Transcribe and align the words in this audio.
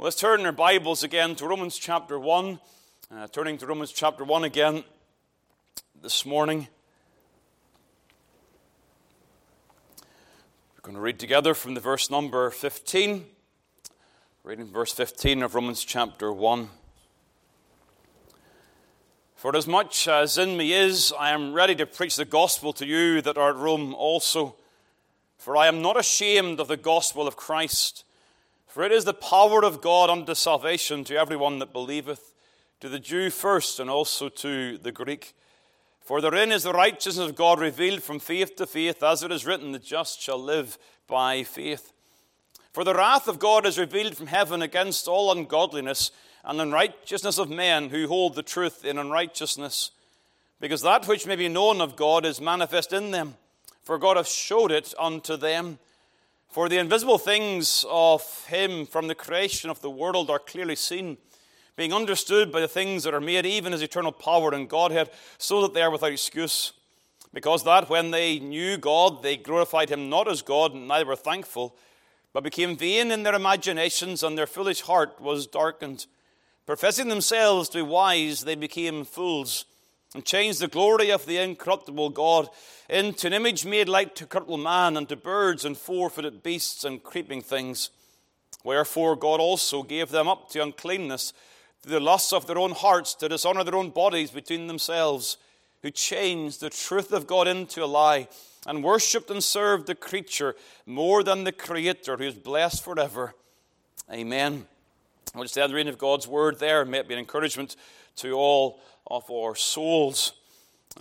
Well, 0.00 0.06
let's 0.06 0.16
turn 0.16 0.46
our 0.46 0.52
Bibles 0.52 1.02
again 1.02 1.34
to 1.34 1.46
Romans 1.46 1.76
chapter 1.76 2.18
1. 2.18 2.58
Uh, 3.14 3.26
turning 3.26 3.58
to 3.58 3.66
Romans 3.66 3.92
chapter 3.92 4.24
1 4.24 4.44
again 4.44 4.82
this 6.00 6.24
morning. 6.24 6.68
We're 10.72 10.80
going 10.80 10.94
to 10.94 11.02
read 11.02 11.18
together 11.18 11.52
from 11.52 11.74
the 11.74 11.80
verse 11.80 12.10
number 12.10 12.48
15. 12.48 13.26
Reading 14.42 14.72
verse 14.72 14.94
15 14.94 15.42
of 15.42 15.54
Romans 15.54 15.84
chapter 15.84 16.32
1. 16.32 16.70
For 19.36 19.54
as 19.54 19.66
much 19.66 20.08
as 20.08 20.38
in 20.38 20.56
me 20.56 20.72
is, 20.72 21.12
I 21.20 21.28
am 21.32 21.52
ready 21.52 21.74
to 21.74 21.84
preach 21.84 22.16
the 22.16 22.24
gospel 22.24 22.72
to 22.72 22.86
you 22.86 23.20
that 23.20 23.36
are 23.36 23.50
at 23.50 23.56
Rome 23.56 23.92
also. 23.92 24.56
For 25.36 25.58
I 25.58 25.66
am 25.66 25.82
not 25.82 26.00
ashamed 26.00 26.58
of 26.58 26.68
the 26.68 26.78
gospel 26.78 27.28
of 27.28 27.36
Christ. 27.36 28.04
For 28.70 28.84
it 28.84 28.92
is 28.92 29.04
the 29.04 29.12
power 29.12 29.64
of 29.64 29.80
God 29.80 30.10
unto 30.10 30.32
salvation 30.32 31.02
to 31.04 31.16
everyone 31.16 31.58
that 31.58 31.72
believeth, 31.72 32.32
to 32.78 32.88
the 32.88 33.00
Jew 33.00 33.28
first, 33.28 33.80
and 33.80 33.90
also 33.90 34.28
to 34.28 34.78
the 34.78 34.92
Greek. 34.92 35.34
For 36.00 36.20
therein 36.20 36.52
is 36.52 36.62
the 36.62 36.72
righteousness 36.72 37.28
of 37.30 37.34
God 37.34 37.58
revealed 37.58 38.04
from 38.04 38.20
faith 38.20 38.54
to 38.56 38.68
faith, 38.68 39.02
as 39.02 39.24
it 39.24 39.32
is 39.32 39.44
written, 39.44 39.72
the 39.72 39.80
just 39.80 40.22
shall 40.22 40.40
live 40.40 40.78
by 41.08 41.42
faith. 41.42 41.92
For 42.72 42.84
the 42.84 42.94
wrath 42.94 43.26
of 43.26 43.40
God 43.40 43.66
is 43.66 43.76
revealed 43.76 44.16
from 44.16 44.28
heaven 44.28 44.62
against 44.62 45.08
all 45.08 45.32
ungodliness 45.32 46.12
and 46.44 46.60
unrighteousness 46.60 47.38
of 47.38 47.50
men 47.50 47.88
who 47.88 48.06
hold 48.06 48.36
the 48.36 48.42
truth 48.44 48.84
in 48.84 48.98
unrighteousness. 48.98 49.90
Because 50.60 50.82
that 50.82 51.08
which 51.08 51.26
may 51.26 51.34
be 51.34 51.48
known 51.48 51.80
of 51.80 51.96
God 51.96 52.24
is 52.24 52.40
manifest 52.40 52.92
in 52.92 53.10
them, 53.10 53.34
for 53.82 53.98
God 53.98 54.16
hath 54.16 54.28
showed 54.28 54.70
it 54.70 54.94
unto 54.96 55.36
them. 55.36 55.80
For 56.50 56.68
the 56.68 56.78
invisible 56.78 57.18
things 57.18 57.86
of 57.88 58.44
him 58.46 58.84
from 58.84 59.06
the 59.06 59.14
creation 59.14 59.70
of 59.70 59.80
the 59.82 59.90
world 59.90 60.30
are 60.30 60.40
clearly 60.40 60.74
seen, 60.74 61.16
being 61.76 61.92
understood 61.92 62.50
by 62.50 62.60
the 62.60 62.66
things 62.66 63.04
that 63.04 63.14
are 63.14 63.20
made, 63.20 63.46
even 63.46 63.70
his 63.70 63.82
eternal 63.82 64.10
power 64.10 64.52
and 64.52 64.68
Godhead, 64.68 65.10
so 65.38 65.62
that 65.62 65.74
they 65.74 65.82
are 65.82 65.92
without 65.92 66.10
excuse. 66.10 66.72
Because 67.32 67.62
that 67.62 67.88
when 67.88 68.10
they 68.10 68.40
knew 68.40 68.76
God, 68.78 69.22
they 69.22 69.36
glorified 69.36 69.90
him 69.90 70.10
not 70.10 70.26
as 70.26 70.42
God, 70.42 70.74
and 70.74 70.88
neither 70.88 71.06
were 71.06 71.14
thankful, 71.14 71.76
but 72.32 72.42
became 72.42 72.76
vain 72.76 73.12
in 73.12 73.22
their 73.22 73.34
imaginations, 73.36 74.24
and 74.24 74.36
their 74.36 74.48
foolish 74.48 74.80
heart 74.80 75.20
was 75.20 75.46
darkened. 75.46 76.06
Professing 76.66 77.08
themselves 77.08 77.68
to 77.68 77.78
be 77.78 77.82
wise, 77.82 78.40
they 78.40 78.56
became 78.56 79.04
fools 79.04 79.66
and 80.14 80.24
changed 80.24 80.60
the 80.60 80.68
glory 80.68 81.10
of 81.10 81.26
the 81.26 81.38
incorruptible 81.38 82.10
God 82.10 82.48
into 82.88 83.28
an 83.28 83.32
image 83.32 83.64
made 83.64 83.88
like 83.88 84.14
to 84.16 84.26
corruptible 84.26 84.58
man, 84.58 84.96
and 84.96 85.08
to 85.08 85.16
birds 85.16 85.64
and 85.64 85.76
four 85.76 86.10
footed 86.10 86.42
beasts 86.42 86.84
and 86.84 87.02
creeping 87.02 87.40
things. 87.40 87.90
Wherefore 88.64 89.16
God 89.16 89.40
also 89.40 89.82
gave 89.82 90.10
them 90.10 90.28
up 90.28 90.50
to 90.50 90.62
uncleanness, 90.62 91.32
to 91.82 91.88
the 91.88 92.00
lusts 92.00 92.32
of 92.32 92.46
their 92.46 92.58
own 92.58 92.72
hearts, 92.72 93.14
to 93.14 93.28
dishonor 93.28 93.64
their 93.64 93.76
own 93.76 93.90
bodies 93.90 94.30
between 94.30 94.66
themselves, 94.66 95.36
who 95.82 95.90
changed 95.90 96.60
the 96.60 96.70
truth 96.70 97.12
of 97.12 97.26
God 97.26 97.46
into 97.48 97.82
a 97.82 97.86
lie, 97.86 98.28
and 98.66 98.84
worshipped 98.84 99.30
and 99.30 99.42
served 99.42 99.86
the 99.86 99.94
creature 99.94 100.54
more 100.84 101.22
than 101.22 101.44
the 101.44 101.52
Creator, 101.52 102.16
who 102.16 102.24
is 102.24 102.34
blessed 102.34 102.84
forever. 102.84 103.34
Amen. 104.12 104.66
I'll 105.34 105.42
just 105.42 105.54
the 105.54 105.68
reading 105.68 105.92
of 105.92 105.98
God's 105.98 106.26
word 106.26 106.58
there, 106.58 106.84
may 106.84 106.98
it 106.98 107.08
be 107.08 107.14
an 107.14 107.20
encouragement 107.20 107.76
to 108.16 108.32
all 108.32 108.80
of 109.10 109.30
our 109.30 109.54
souls. 109.54 110.32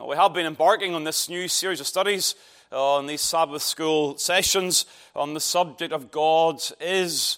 We 0.03 0.15
have 0.15 0.33
been 0.33 0.45
embarking 0.45 0.95
on 0.95 1.03
this 1.03 1.29
new 1.29 1.47
series 1.47 1.79
of 1.79 1.88
studies 1.88 2.35
on 2.71 3.07
these 3.07 3.21
Sabbath 3.21 3.61
school 3.61 4.17
sessions 4.17 4.85
on 5.15 5.33
the 5.33 5.39
subject 5.39 5.93
of 5.93 6.11
God 6.11 6.61
is. 6.80 7.37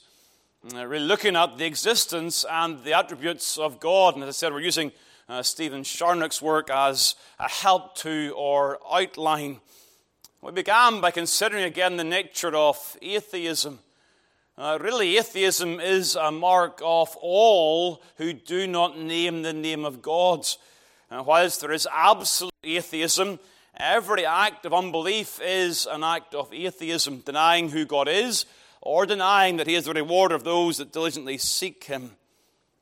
Uh, 0.75 0.85
really 0.85 1.05
looking 1.05 1.35
at 1.35 1.57
the 1.57 1.65
existence 1.65 2.45
and 2.47 2.83
the 2.83 2.93
attributes 2.93 3.57
of 3.57 3.79
God. 3.79 4.13
And 4.13 4.23
as 4.23 4.29
I 4.29 4.31
said, 4.33 4.53
we're 4.53 4.59
using 4.59 4.91
uh, 5.27 5.41
Stephen 5.41 5.83
Charnock's 5.83 6.39
work 6.39 6.69
as 6.69 7.15
a 7.39 7.49
help 7.49 7.95
to 7.95 8.35
our 8.37 8.77
outline. 8.91 9.59
We 10.39 10.51
began 10.51 11.01
by 11.01 11.09
considering 11.09 11.63
again 11.63 11.97
the 11.97 12.03
nature 12.03 12.55
of 12.55 12.95
atheism. 13.01 13.79
Uh, 14.57 14.77
really, 14.81 15.17
atheism 15.17 15.79
is 15.79 16.15
a 16.15 16.29
mark 16.29 16.81
of 16.83 17.15
all 17.21 18.03
who 18.17 18.33
do 18.33 18.67
not 18.67 18.99
name 18.99 19.43
the 19.43 19.53
name 19.53 19.85
of 19.85 20.01
God. 20.01 20.45
And 21.09 21.25
whilst 21.25 21.61
there 21.61 21.71
is 21.71 21.87
absolute 21.91 22.51
atheism, 22.61 23.39
every 23.77 24.25
act 24.25 24.65
of 24.65 24.73
unbelief 24.73 25.39
is 25.41 25.87
an 25.89 26.03
act 26.03 26.35
of 26.35 26.53
atheism, 26.53 27.19
denying 27.19 27.69
who 27.69 27.85
God 27.85 28.09
is 28.09 28.45
or 28.81 29.05
denying 29.05 29.55
that 29.57 29.67
He 29.67 29.75
is 29.75 29.85
the 29.85 29.93
rewarder 29.93 30.35
of 30.35 30.43
those 30.43 30.77
that 30.77 30.91
diligently 30.91 31.37
seek 31.37 31.85
Him. 31.85 32.11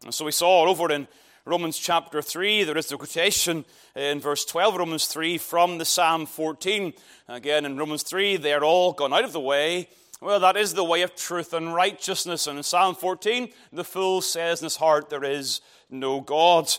And 0.03 0.13
so 0.13 0.25
we 0.25 0.31
saw 0.31 0.67
over 0.67 0.91
in 0.91 1.07
Romans 1.45 1.77
chapter 1.77 2.23
3, 2.23 2.63
there 2.63 2.77
is 2.77 2.87
the 2.87 2.97
quotation 2.97 3.63
in 3.95 4.19
verse 4.19 4.43
12, 4.43 4.75
Romans 4.75 5.05
3, 5.05 5.37
from 5.37 5.77
the 5.77 5.85
Psalm 5.85 6.25
14. 6.25 6.93
Again, 7.27 7.65
in 7.65 7.77
Romans 7.77 8.01
3, 8.01 8.37
they 8.37 8.53
are 8.53 8.63
all 8.63 8.91
gone 8.91 9.13
out 9.13 9.23
of 9.23 9.33
the 9.33 9.39
way 9.39 9.87
well, 10.21 10.39
that 10.41 10.57
is 10.57 10.73
the 10.73 10.83
way 10.83 11.01
of 11.01 11.15
truth 11.15 11.53
and 11.53 11.73
righteousness. 11.73 12.47
And 12.47 12.57
in 12.57 12.63
Psalm 12.63 12.95
14, 12.95 13.49
the 13.71 13.83
fool 13.85 14.21
says 14.21 14.61
in 14.61 14.65
his 14.65 14.75
heart, 14.75 15.09
There 15.09 15.23
is 15.23 15.61
no 15.89 16.19
God. 16.19 16.69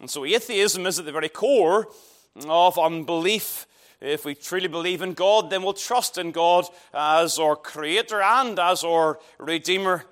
And 0.00 0.10
so 0.10 0.24
atheism 0.24 0.84
is 0.86 0.98
at 0.98 1.06
the 1.06 1.12
very 1.12 1.30
core 1.30 1.88
of 2.46 2.78
unbelief. 2.78 3.66
If 4.00 4.26
we 4.26 4.34
truly 4.34 4.68
believe 4.68 5.00
in 5.00 5.14
God, 5.14 5.48
then 5.48 5.62
we'll 5.62 5.72
trust 5.72 6.18
in 6.18 6.30
God 6.30 6.66
as 6.92 7.38
our 7.38 7.56
Creator 7.56 8.20
and 8.20 8.58
as 8.58 8.84
our 8.84 9.18
Redeemer. 9.38 10.04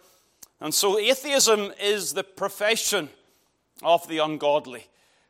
And 0.61 0.73
so 0.73 0.99
atheism 0.99 1.73
is 1.79 2.15
the 2.15 2.25
profession 2.25 3.11
of 3.83 4.09
the 4.09 4.19
ungodly. 4.19 4.87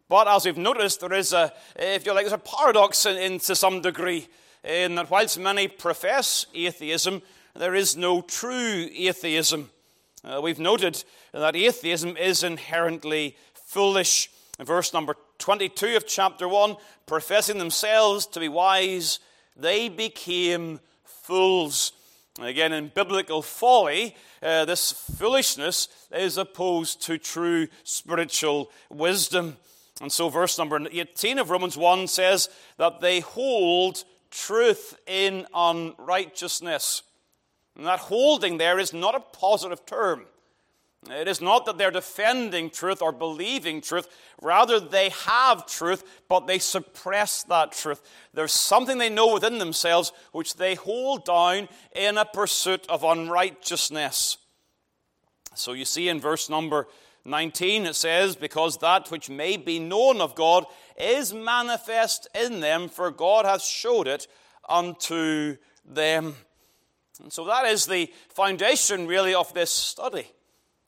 But 0.08 0.28
as 0.28 0.44
we've 0.44 0.58
noticed, 0.58 1.00
there 1.00 1.14
is 1.14 1.32
a, 1.32 1.52
if 1.74 2.04
you 2.06 2.12
like, 2.12 2.24
there's 2.24 2.34
a 2.34 2.38
paradox 2.38 3.06
in, 3.06 3.16
in 3.16 3.38
to 3.40 3.56
some 3.56 3.80
degree 3.80 4.28
in 4.64 4.94
that 4.94 5.10
whilst 5.10 5.38
many 5.38 5.68
profess 5.68 6.46
atheism, 6.54 7.22
there 7.54 7.74
is 7.74 7.96
no 7.96 8.22
true 8.22 8.88
atheism. 8.92 9.70
Uh, 10.24 10.40
we've 10.42 10.58
noted 10.58 11.02
that 11.32 11.56
atheism 11.56 12.16
is 12.16 12.42
inherently 12.42 13.36
foolish. 13.54 14.30
In 14.58 14.66
verse 14.66 14.92
number 14.92 15.16
22 15.38 15.96
of 15.96 16.06
chapter 16.06 16.46
1, 16.46 16.76
professing 17.06 17.58
themselves 17.58 18.26
to 18.26 18.40
be 18.40 18.48
wise, 18.48 19.18
they 19.56 19.88
became 19.88 20.80
fools. 21.04 21.92
Again, 22.40 22.72
in 22.72 22.88
biblical 22.94 23.42
folly, 23.42 24.16
uh, 24.42 24.64
this 24.64 24.92
foolishness 24.92 25.88
is 26.12 26.38
opposed 26.38 27.02
to 27.02 27.18
true 27.18 27.68
spiritual 27.84 28.70
wisdom. 28.88 29.56
And 30.00 30.10
so, 30.10 30.28
verse 30.28 30.56
number 30.58 30.80
18 30.90 31.38
of 31.38 31.50
Romans 31.50 31.76
1 31.76 32.06
says 32.06 32.48
that 32.78 33.00
they 33.00 33.20
hold 33.20 34.04
truth 34.32 34.98
in 35.06 35.46
unrighteousness. 35.54 37.02
And 37.76 37.86
that 37.86 38.00
holding 38.00 38.58
there 38.58 38.78
is 38.78 38.92
not 38.92 39.14
a 39.14 39.20
positive 39.20 39.86
term. 39.86 40.26
It 41.10 41.26
is 41.26 41.40
not 41.40 41.66
that 41.66 41.78
they're 41.78 41.90
defending 41.90 42.70
truth 42.70 43.02
or 43.02 43.10
believing 43.10 43.80
truth. 43.80 44.08
Rather, 44.40 44.78
they 44.78 45.08
have 45.08 45.66
truth, 45.66 46.04
but 46.28 46.46
they 46.46 46.60
suppress 46.60 47.42
that 47.44 47.72
truth. 47.72 48.00
There's 48.32 48.52
something 48.52 48.98
they 48.98 49.08
know 49.08 49.34
within 49.34 49.58
themselves 49.58 50.12
which 50.30 50.54
they 50.54 50.76
hold 50.76 51.24
down 51.24 51.68
in 51.94 52.18
a 52.18 52.24
pursuit 52.24 52.86
of 52.88 53.02
unrighteousness. 53.02 54.38
So 55.54 55.72
you 55.72 55.84
see 55.84 56.08
in 56.08 56.20
verse 56.20 56.48
number 56.48 56.86
19, 57.24 57.86
it 57.86 57.96
says, 57.96 58.36
Because 58.36 58.78
that 58.78 59.10
which 59.10 59.28
may 59.28 59.56
be 59.56 59.80
known 59.80 60.20
of 60.20 60.36
God 60.36 60.66
is 60.96 61.32
manifest 61.32 62.28
in 62.34 62.60
them, 62.60 62.88
for 62.88 63.10
God 63.10 63.44
hath 63.44 63.62
showed 63.62 64.06
it 64.06 64.26
unto 64.68 65.56
them. 65.84 66.34
And 67.22 67.32
so 67.32 67.44
that 67.46 67.66
is 67.66 67.86
the 67.86 68.12
foundation, 68.30 69.06
really, 69.06 69.34
of 69.34 69.52
this 69.54 69.70
study. 69.70 70.26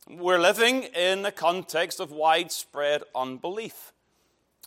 We're 0.09 0.39
living 0.39 0.83
in 0.83 1.23
the 1.23 1.33
context 1.33 2.01
of 2.01 2.11
widespread 2.11 3.03
unbelief. 3.15 3.93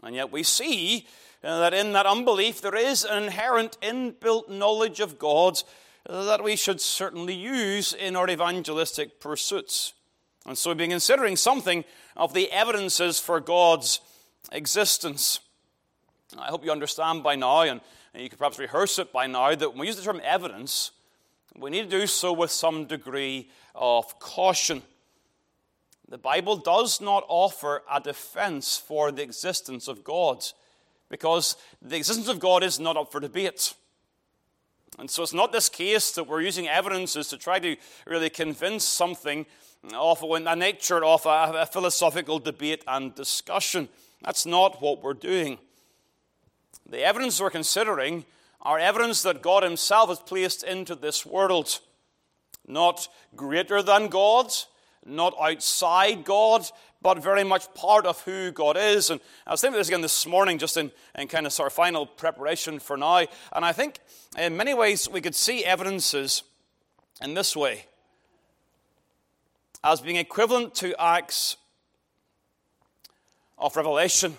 And 0.03 0.15
yet 0.15 0.31
we 0.31 0.44
see 0.44 1.07
uh, 1.44 1.59
that 1.59 1.73
in 1.73 1.94
that 1.94 2.06
unbelief 2.06 2.61
there 2.61 2.75
is 2.75 3.03
an 3.03 3.23
inherent 3.23 3.77
inbuilt 3.81 4.50
knowledge 4.50 5.00
of 5.00 5.19
God 5.19 5.61
that 6.09 6.44
we 6.44 6.56
should 6.56 6.81
certainly 6.81 7.35
use 7.35 7.94
in 7.94 8.15
our 8.15 8.29
evangelistic 8.29 9.19
pursuits. 9.19 9.94
And 10.45 10.57
so 10.57 10.69
we've 10.69 10.77
been 10.77 10.89
considering 10.91 11.35
something 11.35 11.83
of 12.15 12.33
the 12.33 12.51
evidences 12.51 13.19
for 13.19 13.39
God's 13.39 14.00
existence. 14.51 15.39
I 16.38 16.47
hope 16.47 16.63
you 16.65 16.71
understand 16.71 17.23
by 17.23 17.35
now, 17.35 17.61
and 17.61 17.81
you 18.13 18.29
could 18.29 18.39
perhaps 18.39 18.59
rehearse 18.59 18.99
it 18.99 19.13
by 19.13 19.27
now, 19.27 19.55
that 19.55 19.69
when 19.69 19.79
we 19.79 19.88
use 19.88 19.95
the 19.95 20.03
term 20.03 20.21
evidence, 20.23 20.91
we 21.57 21.69
need 21.69 21.89
to 21.89 21.99
do 21.99 22.07
so 22.07 22.33
with 22.33 22.51
some 22.51 22.85
degree 22.85 23.49
of 23.73 24.19
caution. 24.19 24.81
The 26.09 26.17
Bible 26.17 26.57
does 26.57 27.01
not 27.01 27.23
offer 27.27 27.83
a 27.91 27.99
defense 27.99 28.77
for 28.77 29.11
the 29.11 29.23
existence 29.23 29.88
of 29.88 30.03
God, 30.03 30.45
because 31.09 31.55
the 31.81 31.95
existence 31.95 32.27
of 32.27 32.39
God 32.39 32.63
is 32.63 32.79
not 32.79 32.97
up 32.97 33.11
for 33.11 33.19
debate. 33.19 33.73
And 34.99 35.09
so 35.09 35.23
it's 35.23 35.33
not 35.33 35.51
this 35.51 35.69
case 35.69 36.11
that 36.11 36.23
we're 36.25 36.41
using 36.41 36.67
evidences 36.67 37.27
to 37.29 37.38
try 37.38 37.59
to 37.59 37.75
really 38.05 38.29
convince 38.29 38.83
something 38.83 39.45
of 39.94 40.23
a 40.23 40.55
nature 40.55 41.05
of 41.05 41.21
a 41.25 41.65
philosophical 41.65 42.39
debate 42.39 42.83
and 42.88 43.13
discussion. 43.13 43.89
That's 44.23 44.45
not 44.45 44.81
what 44.81 45.03
we're 45.03 45.13
doing. 45.13 45.57
The 46.89 47.03
evidence 47.03 47.39
we're 47.39 47.49
considering 47.49 48.25
are 48.61 48.79
evidence 48.79 49.21
that 49.23 49.41
God 49.41 49.63
Himself 49.63 50.09
has 50.09 50.19
placed 50.19 50.63
into 50.63 50.95
this 50.95 51.25
world. 51.25 51.79
Not 52.67 53.07
greater 53.35 53.81
than 53.81 54.07
God, 54.07 54.51
not 55.05 55.33
outside 55.39 56.25
God, 56.25 56.65
but 57.01 57.21
very 57.21 57.43
much 57.43 57.73
part 57.73 58.05
of 58.05 58.21
who 58.23 58.51
God 58.51 58.75
is. 58.77 59.09
And 59.09 59.21
I 59.45 59.51
was 59.51 59.61
thinking 59.61 59.77
this 59.77 59.87
again 59.87 60.01
this 60.01 60.25
morning, 60.25 60.57
just 60.57 60.77
in, 60.77 60.91
in 61.15 61.27
kind 61.27 61.45
of 61.45 61.53
sort 61.53 61.67
of 61.67 61.73
final 61.73 62.05
preparation 62.05 62.79
for 62.79 62.97
now. 62.97 63.25
And 63.53 63.63
I 63.63 63.71
think 63.71 63.99
in 64.37 64.57
many 64.57 64.73
ways 64.73 65.07
we 65.09 65.21
could 65.21 65.35
see 65.35 65.63
evidences 65.63 66.43
in 67.21 67.33
this 67.33 67.55
way 67.55 67.85
as 69.83 70.01
being 70.01 70.17
equivalent 70.17 70.75
to 70.75 70.99
acts 71.01 71.57
of 73.57 73.75
revelation. 73.75 74.38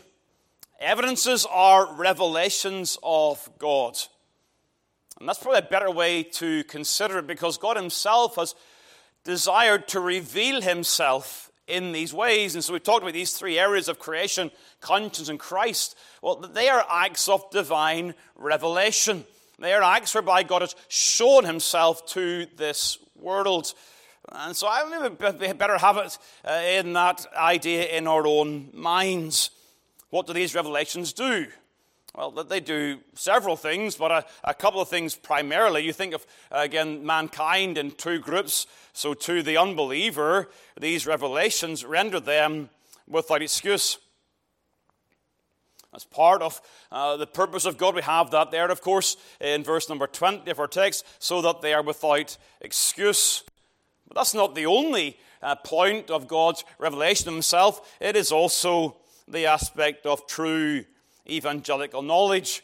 Evidences 0.81 1.47
are 1.51 1.93
revelations 1.95 2.99
of 3.03 3.49
God. 3.59 3.99
And 5.19 5.29
that's 5.29 5.41
probably 5.41 5.59
a 5.59 5.63
better 5.63 5.91
way 5.91 6.23
to 6.23 6.63
consider 6.65 7.19
it 7.19 7.27
because 7.27 7.59
God 7.59 7.77
Himself 7.77 8.37
has 8.37 8.55
desired 9.25 9.89
to 9.89 10.01
reveal 10.01 10.61
Himself 10.61 11.51
in 11.67 11.93
these 11.93 12.15
ways. 12.15 12.55
And 12.55 12.63
so 12.63 12.73
we've 12.73 12.83
talked 12.83 13.03
about 13.03 13.15
these 13.15 13.33
three 13.33 13.59
areas 13.59 13.89
of 13.89 13.99
creation, 13.99 14.51
conscience, 14.81 15.29
and 15.29 15.39
Christ. 15.39 15.97
Well, 16.23 16.37
they 16.37 16.69
are 16.69 16.85
acts 16.89 17.29
of 17.29 17.51
divine 17.51 18.15
revelation. 18.37 19.25
They 19.59 19.73
are 19.75 19.83
acts 19.83 20.15
whereby 20.15 20.45
God 20.45 20.63
has 20.63 20.77
shown 20.87 21.45
Himself 21.45 22.07
to 22.13 22.47
this 22.57 22.99
world. 23.17 23.75
And 24.33 24.57
so 24.57 24.69
I 24.69 24.85
maybe 24.85 25.53
better 25.55 25.79
have 25.79 25.97
it 25.97 26.19
uh, 26.45 26.53
in 26.53 26.93
that 26.93 27.27
idea 27.35 27.87
in 27.87 28.07
our 28.07 28.27
own 28.27 28.71
minds. 28.75 29.51
What 30.11 30.27
do 30.27 30.33
these 30.33 30.55
revelations 30.55 31.13
do? 31.13 31.47
Well, 32.15 32.31
they 32.31 32.61
do 32.61 32.99
several 33.15 33.57
things, 33.57 33.95
but 33.95 34.11
a, 34.11 34.25
a, 34.43 34.55
couple 34.55 34.81
of 34.81 34.89
things 34.89 35.15
primarily. 35.15 35.85
You 35.85 35.93
think 35.93 36.15
of, 36.15 36.27
again, 36.51 37.07
mankind 37.07 37.79
in 37.79 37.93
two 37.93 38.19
groups. 38.19 38.67
So, 38.93 39.15
to 39.15 39.43
the 39.43 39.57
unbeliever, 39.57 40.49
these 40.81 41.07
revelations 41.07 41.85
render 41.85 42.19
them 42.19 42.71
without 43.07 43.43
excuse. 43.43 43.99
As 45.95 46.05
part 46.05 46.43
of 46.43 46.61
uh, 46.91 47.17
the 47.19 47.27
purpose 47.27 47.65
of 47.65 47.79
God, 47.79 47.95
we 47.95 48.03
have 48.03 48.31
that 48.33 48.51
there, 48.51 48.71
of 48.71 48.81
course, 48.81 49.17
in 49.41 49.63
verse 49.63 49.89
number 49.89 50.07
20 50.07 50.51
of 50.51 50.59
our 50.59 50.67
text, 50.67 51.07
so 51.19 51.41
that 51.43 51.61
they 51.63 51.73
are 51.73 51.83
without 51.83 52.37
excuse. 52.61 53.45
But 54.09 54.17
that's 54.17 54.35
not 54.35 54.55
the 54.55 54.67
only 54.67 55.19
uh, 55.43 55.55
point 55.57 56.11
of 56.11 56.27
God's 56.27 56.65
revelation 56.79 57.29
of 57.29 57.35
Himself, 57.35 57.97
it 58.01 58.17
is 58.17 58.33
also 58.33 58.97
the 59.29 59.47
aspect 59.47 60.07
of 60.07 60.27
true 60.27 60.85
evangelical 61.29 62.03
knowledge. 62.03 62.63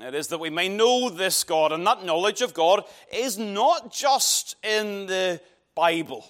It 0.00 0.14
is 0.14 0.28
that 0.28 0.40
we 0.40 0.50
may 0.50 0.68
know 0.68 1.10
this 1.10 1.44
God, 1.44 1.72
and 1.72 1.86
that 1.86 2.04
knowledge 2.04 2.42
of 2.42 2.54
God 2.54 2.84
is 3.12 3.38
not 3.38 3.92
just 3.92 4.56
in 4.64 5.06
the 5.06 5.40
Bible. 5.74 6.24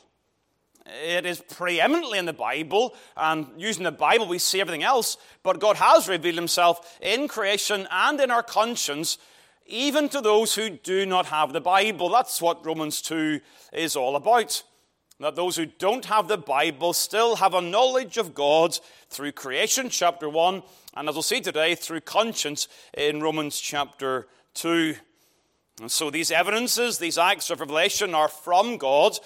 It 0.86 1.24
is 1.24 1.40
preeminently 1.40 2.18
in 2.18 2.26
the 2.26 2.34
Bible, 2.34 2.94
and 3.16 3.46
using 3.56 3.84
the 3.84 3.92
Bible, 3.92 4.26
we 4.26 4.38
see 4.38 4.60
everything 4.60 4.82
else. 4.82 5.16
But 5.42 5.60
God 5.60 5.76
has 5.76 6.08
revealed 6.08 6.36
Himself 6.36 6.98
in 7.00 7.26
creation 7.26 7.88
and 7.90 8.20
in 8.20 8.30
our 8.30 8.42
conscience, 8.42 9.16
even 9.66 10.08
to 10.10 10.20
those 10.20 10.54
who 10.54 10.70
do 10.70 11.06
not 11.06 11.26
have 11.26 11.52
the 11.52 11.60
Bible. 11.60 12.08
That's 12.08 12.40
what 12.42 12.64
Romans 12.64 13.00
2 13.02 13.40
is 13.72 13.96
all 13.96 14.16
about 14.16 14.62
that 15.20 15.36
those 15.36 15.56
who 15.56 15.66
don't 15.66 16.04
have 16.06 16.28
the 16.28 16.36
Bible 16.36 16.92
still 16.92 17.36
have 17.36 17.54
a 17.54 17.60
knowledge 17.60 18.16
of 18.16 18.34
God 18.34 18.78
through 19.08 19.32
creation, 19.32 19.88
chapter 19.88 20.28
1, 20.28 20.62
and 20.96 21.08
as 21.08 21.14
we'll 21.14 21.22
see 21.22 21.40
today, 21.40 21.74
through 21.74 22.00
conscience 22.00 22.68
in 22.96 23.22
Romans 23.22 23.60
chapter 23.60 24.26
2. 24.54 24.96
And 25.80 25.90
so 25.90 26.10
these 26.10 26.30
evidences, 26.30 26.98
these 26.98 27.18
acts 27.18 27.50
of 27.50 27.60
revelation 27.60 28.14
are 28.14 28.28
from 28.28 28.76
God. 28.76 29.18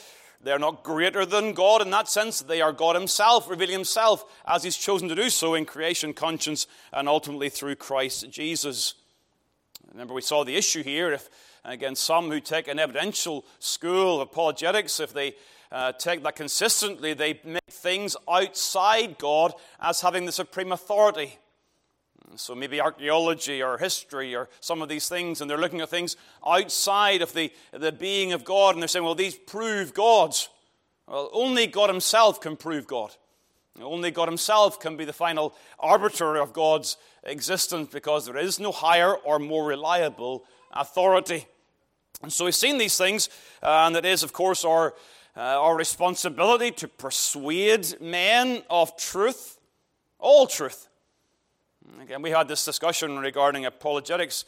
They're 0.42 0.58
not 0.58 0.84
greater 0.84 1.26
than 1.26 1.52
God 1.52 1.82
in 1.82 1.90
that 1.90 2.08
sense. 2.08 2.42
They 2.42 2.60
are 2.60 2.72
God 2.72 2.94
Himself, 2.94 3.50
revealing 3.50 3.74
Himself 3.74 4.24
as 4.46 4.62
He's 4.62 4.76
chosen 4.76 5.08
to 5.08 5.14
do 5.14 5.30
so 5.30 5.54
in 5.54 5.64
creation, 5.64 6.12
conscience, 6.12 6.66
and 6.92 7.08
ultimately 7.08 7.48
through 7.48 7.76
Christ 7.76 8.30
Jesus. 8.30 8.94
Remember, 9.92 10.14
we 10.14 10.22
saw 10.22 10.44
the 10.44 10.56
issue 10.56 10.82
here. 10.82 11.12
If, 11.12 11.28
again, 11.64 11.94
some 11.94 12.30
who 12.30 12.40
take 12.40 12.68
an 12.68 12.78
evidential 12.78 13.44
school 13.58 14.20
of 14.20 14.28
apologetics, 14.28 15.00
if 15.00 15.12
they 15.12 15.34
uh, 15.72 15.92
take 15.92 16.22
that 16.22 16.36
consistently, 16.36 17.14
they 17.14 17.40
make 17.44 17.62
things 17.70 18.16
outside 18.30 19.18
God 19.18 19.52
as 19.80 20.00
having 20.00 20.26
the 20.26 20.32
supreme 20.32 20.72
authority. 20.72 21.38
So 22.36 22.54
maybe 22.54 22.80
archaeology 22.80 23.62
or 23.62 23.78
history 23.78 24.34
or 24.34 24.48
some 24.60 24.82
of 24.82 24.88
these 24.88 25.08
things, 25.08 25.40
and 25.40 25.50
they're 25.50 25.58
looking 25.58 25.80
at 25.80 25.88
things 25.88 26.16
outside 26.46 27.22
of 27.22 27.32
the, 27.32 27.50
the 27.72 27.92
being 27.92 28.32
of 28.32 28.44
God, 28.44 28.74
and 28.74 28.82
they're 28.82 28.88
saying, 28.88 29.04
well, 29.04 29.14
these 29.14 29.34
prove 29.34 29.94
God. 29.94 30.34
Well, 31.06 31.30
only 31.32 31.66
God 31.66 31.88
Himself 31.88 32.40
can 32.40 32.56
prove 32.56 32.86
God. 32.86 33.14
Only 33.82 34.10
God 34.10 34.28
Himself 34.28 34.80
can 34.80 34.96
be 34.96 35.04
the 35.04 35.12
final 35.12 35.54
arbiter 35.78 36.36
of 36.36 36.52
God's 36.52 36.96
existence 37.24 37.88
because 37.92 38.26
there 38.26 38.36
is 38.36 38.58
no 38.58 38.72
higher 38.72 39.14
or 39.14 39.38
more 39.38 39.66
reliable 39.66 40.44
authority. 40.72 41.46
And 42.22 42.32
so 42.32 42.44
we've 42.44 42.54
seen 42.54 42.78
these 42.78 42.96
things, 42.98 43.28
and 43.62 43.96
it 43.96 44.04
is, 44.04 44.22
of 44.22 44.32
course, 44.32 44.64
our 44.64 44.94
uh, 45.38 45.40
our 45.40 45.76
responsibility 45.76 46.72
to 46.72 46.88
persuade 46.88 48.00
men 48.00 48.60
of 48.68 48.96
truth, 48.96 49.60
all 50.18 50.48
truth. 50.48 50.88
Again, 52.02 52.22
we 52.22 52.30
had 52.30 52.48
this 52.48 52.64
discussion 52.64 53.20
regarding 53.20 53.64
apologetics. 53.64 54.44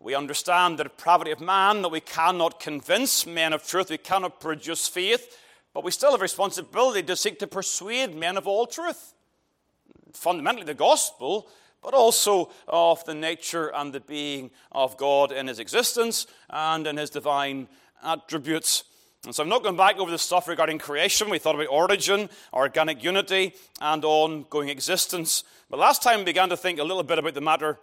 We 0.00 0.16
understand 0.16 0.78
the 0.78 0.84
depravity 0.84 1.30
of 1.30 1.40
man, 1.40 1.82
that 1.82 1.90
we 1.90 2.00
cannot 2.00 2.58
convince 2.58 3.24
men 3.24 3.52
of 3.52 3.64
truth, 3.64 3.90
we 3.90 3.98
cannot 3.98 4.40
produce 4.40 4.88
faith, 4.88 5.38
but 5.74 5.84
we 5.84 5.90
still 5.90 6.12
have 6.12 6.20
responsibility 6.20 7.02
to 7.02 7.16
seek 7.16 7.38
to 7.38 7.46
persuade 7.46 8.14
men 8.14 8.36
of 8.36 8.46
all 8.46 8.66
truth. 8.66 9.14
Fundamentally, 10.12 10.64
the 10.64 10.74
gospel, 10.74 11.48
but 11.82 11.94
also 11.94 12.50
of 12.68 13.04
the 13.04 13.14
nature 13.14 13.72
and 13.74 13.92
the 13.92 14.00
being 14.00 14.50
of 14.72 14.96
God 14.96 15.32
in 15.32 15.46
his 15.46 15.58
existence 15.58 16.26
and 16.50 16.86
in 16.86 16.96
his 16.96 17.10
divine 17.10 17.68
attributes. 18.02 18.84
And 19.24 19.34
so 19.34 19.42
I'm 19.42 19.48
not 19.48 19.62
going 19.62 19.76
back 19.76 19.98
over 19.98 20.10
the 20.10 20.18
stuff 20.18 20.48
regarding 20.48 20.78
creation. 20.78 21.28
We 21.28 21.38
thought 21.38 21.54
about 21.54 21.68
origin, 21.68 22.30
organic 22.52 23.04
unity, 23.04 23.54
and 23.80 24.04
ongoing 24.04 24.70
existence. 24.70 25.44
But 25.68 25.78
last 25.78 26.02
time 26.02 26.20
we 26.20 26.24
began 26.24 26.48
to 26.48 26.56
think 26.56 26.78
a 26.78 26.84
little 26.84 27.02
bit 27.02 27.18
about 27.18 27.34
the 27.34 27.40
matter 27.40 27.78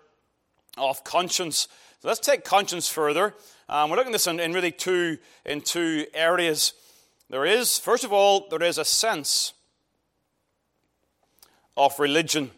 of 0.78 1.04
conscience. 1.04 1.68
So 2.02 2.08
let's 2.08 2.20
take 2.20 2.44
conscience 2.44 2.90
further. 2.90 3.36
Um, 3.70 3.90
we're 3.90 3.98
looking 3.98 4.12
at 4.12 4.14
this 4.14 4.28
in, 4.28 4.40
in 4.40 4.54
really 4.54 4.72
two, 4.72 5.18
in 5.46 5.62
two 5.62 6.06
areas. 6.14 6.74
There 7.30 7.46
is, 7.46 7.78
first 7.78 8.04
of 8.04 8.14
all, 8.14 8.48
there 8.50 8.64
is 8.64 8.78
a 8.78 8.86
sense 8.86 9.54
of 11.76 12.00
religion. 12.00 12.52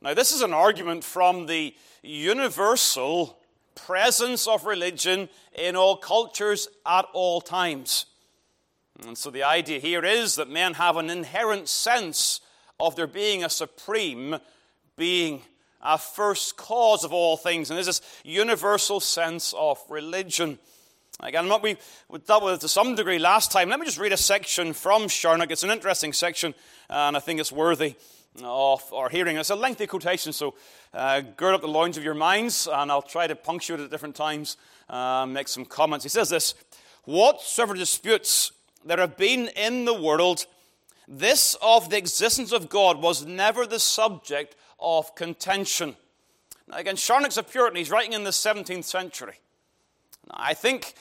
Now, 0.00 0.14
this 0.14 0.32
is 0.32 0.42
an 0.42 0.52
argument 0.52 1.04
from 1.04 1.46
the 1.46 1.74
universal 2.02 3.38
presence 3.74 4.46
of 4.46 4.64
religion 4.64 5.28
in 5.54 5.76
all 5.76 5.96
cultures 5.96 6.68
at 6.86 7.06
all 7.12 7.40
times. 7.40 8.06
And 9.06 9.16
so 9.16 9.30
the 9.30 9.42
idea 9.42 9.78
here 9.78 10.04
is 10.04 10.34
that 10.36 10.50
men 10.50 10.74
have 10.74 10.96
an 10.96 11.10
inherent 11.10 11.68
sense 11.68 12.40
of 12.80 12.96
there 12.96 13.06
being 13.06 13.44
a 13.44 13.48
supreme 13.48 14.36
being, 14.96 15.42
a 15.80 15.98
first 15.98 16.56
cause 16.56 17.04
of 17.04 17.12
all 17.12 17.36
things. 17.36 17.70
And 17.70 17.76
there's 17.76 17.86
this 17.86 18.00
universal 18.24 19.00
sense 19.00 19.54
of 19.56 19.78
religion. 19.88 20.58
Again, 21.24 21.48
what 21.48 21.62
we 21.62 21.76
dealt 22.26 22.42
with 22.42 22.58
to 22.62 22.68
some 22.68 22.96
degree 22.96 23.20
last 23.20 23.52
time. 23.52 23.68
Let 23.68 23.78
me 23.78 23.86
just 23.86 23.98
read 23.98 24.12
a 24.12 24.16
section 24.16 24.72
from 24.72 25.06
Charnock. 25.06 25.52
It's 25.52 25.62
an 25.62 25.70
interesting 25.70 26.12
section, 26.12 26.52
and 26.90 27.16
I 27.16 27.20
think 27.20 27.38
it's 27.38 27.52
worthy 27.52 27.94
of 28.42 28.92
our 28.92 29.08
hearing. 29.08 29.36
It's 29.36 29.50
a 29.50 29.54
lengthy 29.54 29.86
quotation, 29.86 30.32
so 30.32 30.54
uh, 30.92 31.20
gird 31.20 31.54
up 31.54 31.60
the 31.60 31.68
loins 31.68 31.96
of 31.96 32.02
your 32.02 32.14
minds, 32.14 32.66
and 32.66 32.90
I'll 32.90 33.02
try 33.02 33.28
to 33.28 33.36
punctuate 33.36 33.78
at 33.78 33.88
different 33.88 34.16
times, 34.16 34.56
uh, 34.90 35.24
make 35.24 35.46
some 35.46 35.64
comments. 35.64 36.02
He 36.04 36.08
says 36.08 36.28
this 36.28 36.56
Whatsoever 37.04 37.74
disputes 37.74 38.50
there 38.84 38.98
have 38.98 39.16
been 39.16 39.46
in 39.54 39.84
the 39.84 39.94
world, 39.94 40.46
this 41.06 41.56
of 41.62 41.88
the 41.88 41.98
existence 41.98 42.50
of 42.50 42.68
God 42.68 43.00
was 43.00 43.24
never 43.24 43.64
the 43.64 43.78
subject 43.78 44.56
of 44.80 45.14
contention. 45.14 45.94
Now, 46.66 46.78
again, 46.78 46.96
Charnock's 46.96 47.36
a 47.36 47.44
Puritan. 47.44 47.76
He's 47.76 47.92
writing 47.92 48.12
in 48.12 48.24
the 48.24 48.30
17th 48.30 48.82
century. 48.82 49.38
I 50.32 50.54
think 50.54 50.94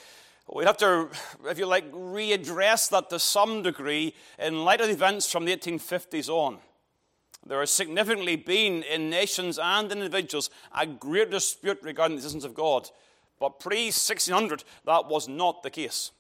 we'd 0.54 0.68
have 0.68 0.78
to, 0.78 1.10
if 1.48 1.58
you 1.58 1.66
like, 1.66 1.92
readdress 1.92 2.90
that 2.90 3.10
to 3.10 3.20
some 3.20 3.64
degree 3.64 4.14
in 4.38 4.64
light 4.64 4.82
of 4.82 4.90
events 4.90 5.32
from 5.32 5.46
the 5.46 5.56
1850s 5.56 6.30
on. 6.30 6.60
There 7.46 7.60
has 7.60 7.72
significantly 7.72 8.36
been 8.36 8.84
in 8.84 9.10
nations 9.10 9.58
and 9.58 9.92
individuals 9.92 10.50
a 10.78 10.86
great 10.86 11.32
dispute 11.32 11.80
regarding 11.82 12.16
the 12.16 12.20
existence 12.20 12.44
of 12.44 12.54
God. 12.54 12.90
But 13.40 13.60
pre 13.60 13.86
1600, 13.86 14.64
that 14.86 15.08
was 15.08 15.28
not 15.28 15.64
the 15.64 15.72
case. 15.72 16.12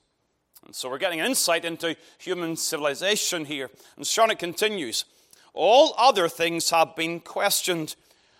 And 0.65 0.75
so 0.75 0.89
we're 0.89 0.97
getting 0.97 1.19
an 1.19 1.27
insight 1.27 1.65
into 1.65 1.95
human 2.17 2.55
civilization 2.55 3.45
here. 3.45 3.69
And 3.97 4.05
Charnock 4.05 4.39
continues 4.39 5.05
All 5.53 5.93
other 5.97 6.27
things 6.27 6.69
have 6.71 6.95
been 6.95 7.19
questioned. 7.19 7.95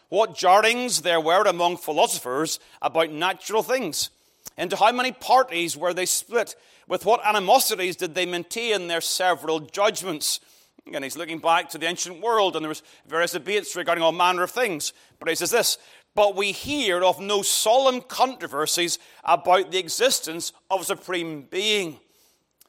What 0.10 0.36
jarrings 0.36 1.04
there 1.04 1.22
were 1.22 1.44
among 1.44 1.78
philosophers 1.78 2.60
about 2.82 3.12
natural 3.12 3.64
things. 3.64 4.10
Into 4.58 4.76
how 4.76 4.92
many 4.92 5.12
parties 5.12 5.78
were 5.78 5.94
they 5.94 6.06
split? 6.06 6.56
With 6.88 7.06
what 7.06 7.26
animosities 7.26 7.96
did 7.96 8.16
they 8.16 8.26
maintain 8.26 8.88
their 8.88 9.02
several 9.02 9.60
judgments? 9.60 10.40
Again, 10.88 11.04
he's 11.04 11.18
looking 11.18 11.40
back 11.40 11.70
to 11.70 11.78
the 11.78 11.86
ancient 11.86 12.22
world, 12.22 12.56
and 12.56 12.64
there 12.64 12.70
was 12.70 12.84
various 13.08 13.32
debates 13.32 13.76
regarding 13.76 14.04
all 14.04 14.12
manner 14.12 14.44
of 14.44 14.52
things. 14.52 14.94
But 15.20 15.30
he 15.30 15.36
says 15.36 15.52
this 15.52 15.78
but 16.14 16.36
we 16.36 16.52
hear 16.52 17.04
of 17.04 17.20
no 17.20 17.42
solemn 17.42 18.02
controversies 18.02 19.00
about 19.24 19.72
the 19.72 19.80
existence 19.80 20.52
of 20.70 20.82
a 20.82 20.86
supreme 20.86 21.44
being. 21.44 22.00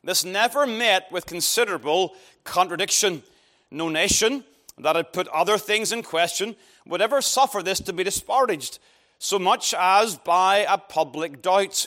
This 0.05 0.25
never 0.25 0.67
met 0.67 1.11
with 1.11 1.27
considerable 1.27 2.15
contradiction. 2.45 3.23
No 3.71 3.89
nation 3.89 4.45
that 4.79 4.97
had 4.97 5.13
put 5.13 5.29
other 5.29 5.59
things 5.59 5.93
in 5.93 6.03
question 6.03 6.57
would 6.87 7.03
ever 7.03 7.21
suffer 7.21 7.63
this 7.63 7.81
to 7.81 7.93
be 7.93 8.05
disparaged, 8.05 8.79
so 9.23 9.39
much 9.39 9.73
as 9.79 10.17
by 10.17 10.67
a 10.69 10.77
public 10.77 11.41
doubt. 11.43 11.87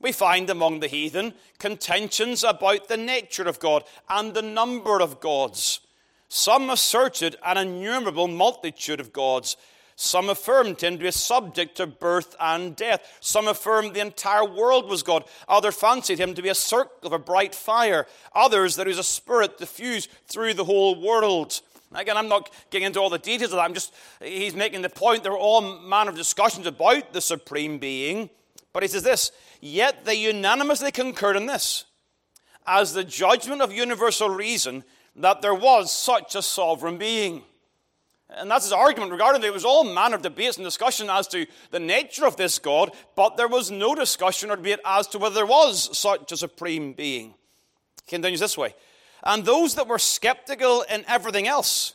We 0.00 0.12
find 0.12 0.48
among 0.48 0.80
the 0.80 0.88
heathen 0.88 1.34
contentions 1.58 2.42
about 2.42 2.88
the 2.88 2.96
nature 2.96 3.42
of 3.42 3.60
God 3.60 3.84
and 4.08 4.32
the 4.32 4.40
number 4.40 5.02
of 5.02 5.20
gods. 5.20 5.80
Some 6.30 6.70
asserted 6.70 7.36
an 7.44 7.58
innumerable 7.58 8.28
multitude 8.28 8.98
of 8.98 9.12
gods 9.12 9.58
some 10.02 10.30
affirmed 10.30 10.80
him 10.80 10.96
to 10.96 11.04
be 11.04 11.10
subject 11.10 11.76
to 11.76 11.86
birth 11.86 12.34
and 12.40 12.74
death. 12.74 13.18
Some 13.20 13.46
affirmed 13.46 13.92
the 13.92 14.00
entire 14.00 14.46
world 14.46 14.88
was 14.88 15.02
God. 15.02 15.24
Others 15.46 15.74
fancied 15.74 16.18
him 16.18 16.32
to 16.32 16.40
be 16.40 16.48
a 16.48 16.54
circle 16.54 17.06
of 17.06 17.12
a 17.12 17.18
bright 17.18 17.54
fire. 17.54 18.06
Others 18.34 18.76
that 18.76 18.86
he 18.86 18.92
was 18.92 18.98
a 18.98 19.04
spirit 19.04 19.58
diffused 19.58 20.08
through 20.26 20.54
the 20.54 20.64
whole 20.64 20.98
world. 20.98 21.60
Again, 21.92 22.16
I'm 22.16 22.28
not 22.28 22.50
getting 22.70 22.86
into 22.86 23.00
all 23.00 23.10
the 23.10 23.18
details 23.18 23.52
of 23.52 23.56
that. 23.56 23.64
I'm 23.64 23.74
just, 23.74 23.92
he's 24.22 24.54
making 24.54 24.82
the 24.82 24.88
point 24.88 25.22
there 25.22 25.32
were 25.32 25.38
all 25.38 25.80
manner 25.80 26.10
of 26.10 26.16
discussions 26.16 26.66
about 26.66 27.12
the 27.12 27.20
supreme 27.20 27.78
being. 27.78 28.30
But 28.72 28.84
he 28.84 28.88
says 28.88 29.02
this, 29.02 29.32
yet 29.60 30.04
they 30.04 30.14
unanimously 30.14 30.92
concurred 30.92 31.36
in 31.36 31.46
this, 31.46 31.84
as 32.66 32.92
the 32.92 33.02
judgment 33.02 33.60
of 33.60 33.72
universal 33.72 34.30
reason, 34.30 34.84
that 35.16 35.42
there 35.42 35.54
was 35.54 35.92
such 35.92 36.36
a 36.36 36.42
sovereign 36.42 36.96
being. 36.96 37.42
And 38.28 38.48
that's 38.48 38.66
his 38.66 38.72
argument 38.72 39.10
regarding 39.10 39.42
it. 39.42 39.46
It 39.46 39.52
was 39.52 39.64
all 39.64 39.82
manner 39.82 40.14
of 40.14 40.22
debates 40.22 40.56
and 40.56 40.64
discussion 40.64 41.10
as 41.10 41.26
to 41.28 41.46
the 41.72 41.80
nature 41.80 42.24
of 42.24 42.36
this 42.36 42.60
God, 42.60 42.92
but 43.16 43.36
there 43.36 43.48
was 43.48 43.72
no 43.72 43.96
discussion 43.96 44.52
or 44.52 44.56
debate 44.56 44.78
as 44.84 45.08
to 45.08 45.18
whether 45.18 45.34
there 45.34 45.46
was 45.46 45.98
such 45.98 46.30
a 46.30 46.36
supreme 46.36 46.92
being. 46.92 47.34
He 48.04 48.10
continues 48.10 48.38
this 48.38 48.56
way. 48.56 48.74
And 49.22 49.44
those 49.44 49.74
that 49.74 49.88
were 49.88 49.98
skeptical 49.98 50.82
in 50.82 51.04
everything 51.06 51.46
else 51.46 51.94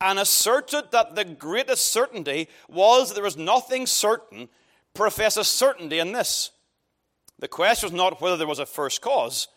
and 0.00 0.18
asserted 0.18 0.90
that 0.92 1.14
the 1.14 1.24
greatest 1.24 1.86
certainty 1.86 2.48
was 2.68 3.08
that 3.08 3.14
there 3.14 3.24
was 3.24 3.36
nothing 3.36 3.86
certain 3.86 4.48
profess 4.92 5.36
a 5.36 5.44
certainty 5.44 5.98
in 5.98 6.12
this. 6.12 6.50
The 7.38 7.48
question 7.48 7.88
was 7.88 7.96
not 7.96 8.20
whether 8.20 8.36
there 8.36 8.46
was 8.46 8.58
a 8.58 8.66
first 8.66 9.00
cause, 9.00 9.48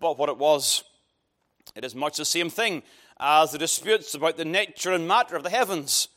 but 0.00 0.18
what 0.18 0.28
it 0.28 0.38
was. 0.38 0.84
It 1.74 1.84
is 1.84 1.94
much 1.94 2.16
the 2.16 2.24
same 2.24 2.50
thing 2.50 2.82
as 3.18 3.52
the 3.52 3.58
disputes 3.58 4.14
about 4.14 4.36
the 4.36 4.44
nature 4.44 4.92
and 4.92 5.08
matter 5.08 5.36
of 5.36 5.42
the 5.42 5.50
heavens, 5.50 6.08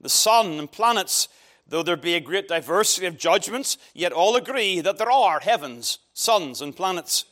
the 0.00 0.08
sun 0.08 0.58
and 0.58 0.70
planets. 0.70 1.28
Though 1.66 1.84
there 1.84 1.96
be 1.96 2.14
a 2.14 2.20
great 2.20 2.48
diversity 2.48 3.06
of 3.06 3.16
judgments, 3.16 3.78
yet 3.94 4.12
all 4.12 4.34
agree 4.34 4.80
that 4.80 4.98
there 4.98 5.10
are 5.10 5.38
heavens, 5.38 6.00
suns, 6.12 6.60
and 6.60 6.74
planets. 6.74 7.26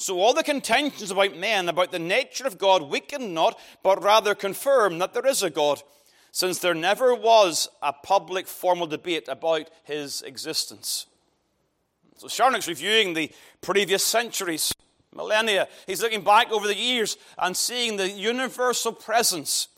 So 0.00 0.18
all 0.18 0.32
the 0.32 0.42
contentions 0.42 1.10
about 1.10 1.36
men 1.36 1.68
about 1.68 1.92
the 1.92 1.98
nature 1.98 2.46
of 2.46 2.56
God 2.56 2.84
weaken 2.84 3.34
not, 3.34 3.60
but 3.82 4.02
rather 4.02 4.34
confirm 4.34 4.98
that 4.98 5.12
there 5.12 5.26
is 5.26 5.42
a 5.42 5.50
God, 5.50 5.82
since 6.32 6.58
there 6.58 6.72
never 6.72 7.14
was 7.14 7.68
a 7.82 7.92
public 7.92 8.46
formal 8.46 8.86
debate 8.86 9.28
about 9.28 9.68
his 9.84 10.22
existence. 10.22 11.04
So 12.16 12.28
Charnock's 12.28 12.66
reviewing 12.66 13.12
the 13.12 13.30
previous 13.60 14.02
centuries 14.02 14.72
millennia. 15.14 15.68
He's 15.86 16.00
looking 16.00 16.24
back 16.24 16.50
over 16.50 16.66
the 16.66 16.74
years 16.74 17.18
and 17.36 17.54
seeing 17.54 17.98
the 17.98 18.08
universal 18.08 18.94
presence 18.94 19.68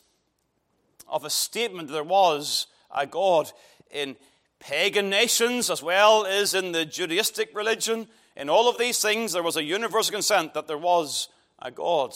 of 1.09 1.25
a 1.25 1.31
statement 1.31 1.89
there 1.91 2.05
was 2.05 2.69
a 2.95 3.09
God 3.09 3.51
in 3.91 4.15
pagan 4.61 5.11
nations 5.11 5.69
as 5.69 5.83
well 5.83 6.25
as 6.27 6.55
in 6.55 6.71
the 6.71 6.87
Judaistic 6.87 7.57
religion. 7.57 8.07
In 8.37 8.49
all 8.49 8.69
of 8.69 8.79
these 8.79 9.01
things, 9.01 9.33
there 9.33 9.43
was 9.43 9.57
a 9.57 9.63
universal 9.63 10.13
consent 10.13 10.55
that 10.55 10.67
there 10.67 10.79
was 10.79 11.29
a 11.61 11.71
God. 11.71 12.15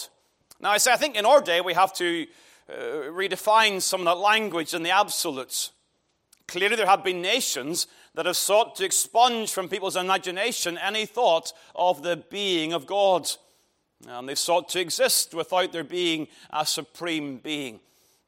Now, 0.61 0.71
I 0.71 0.79
say, 0.79 0.93
I 0.93 0.97
think 0.97 1.17
in 1.17 1.27
our 1.27 1.41
day 1.41 1.61
we 1.61 1.75
have 1.75 1.93
to 1.95 2.27
uh, 2.69 2.73
redefine 3.11 3.83
some 3.83 4.01
of 4.01 4.07
that 4.07 4.19
language 4.19 4.75
in 4.75 4.83
the 4.83 4.91
absolutes. 4.91 5.73
Clearly, 6.49 6.77
there 6.77 6.87
have 6.87 7.05
been 7.05 7.21
nations 7.21 7.87
that 8.15 8.27
have 8.27 8.37
sought 8.37 8.77
to 8.77 8.85
expunge 8.85 9.53
from 9.53 9.69
people's 9.69 9.97
imagination 9.97 10.79
any 10.79 11.05
thought 11.05 11.53
of 11.75 12.03
the 12.03 12.17
being 12.17 12.73
of 12.73 12.87
God. 12.87 13.31
And 14.07 14.29
they've 14.29 14.39
sought 14.39 14.69
to 14.71 14.81
exist 14.81 15.35
without 15.35 15.73
there 15.73 15.85
being 15.85 16.29
a 16.51 16.65
supreme 16.65 17.39
being. 17.39 17.81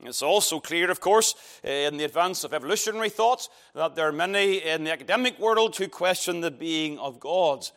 It's 0.04 0.23
also 0.23 0.61
clear, 0.61 0.90
of 0.90 1.00
course, 1.00 1.35
in 1.64 1.97
the 1.97 2.04
advance 2.04 2.45
of 2.45 2.54
evolutionary 2.54 3.09
thought, 3.09 3.49
that 3.75 3.97
there 3.97 4.09
are 4.09 4.12
many 4.12 4.59
in 4.59 4.85
the 4.85 4.92
academic 4.92 5.38
world 5.40 5.76
who 5.76 5.88
question 5.88 6.40
the 6.40 6.52
being 6.52 6.99
of 6.99 7.18
God, 7.18 7.68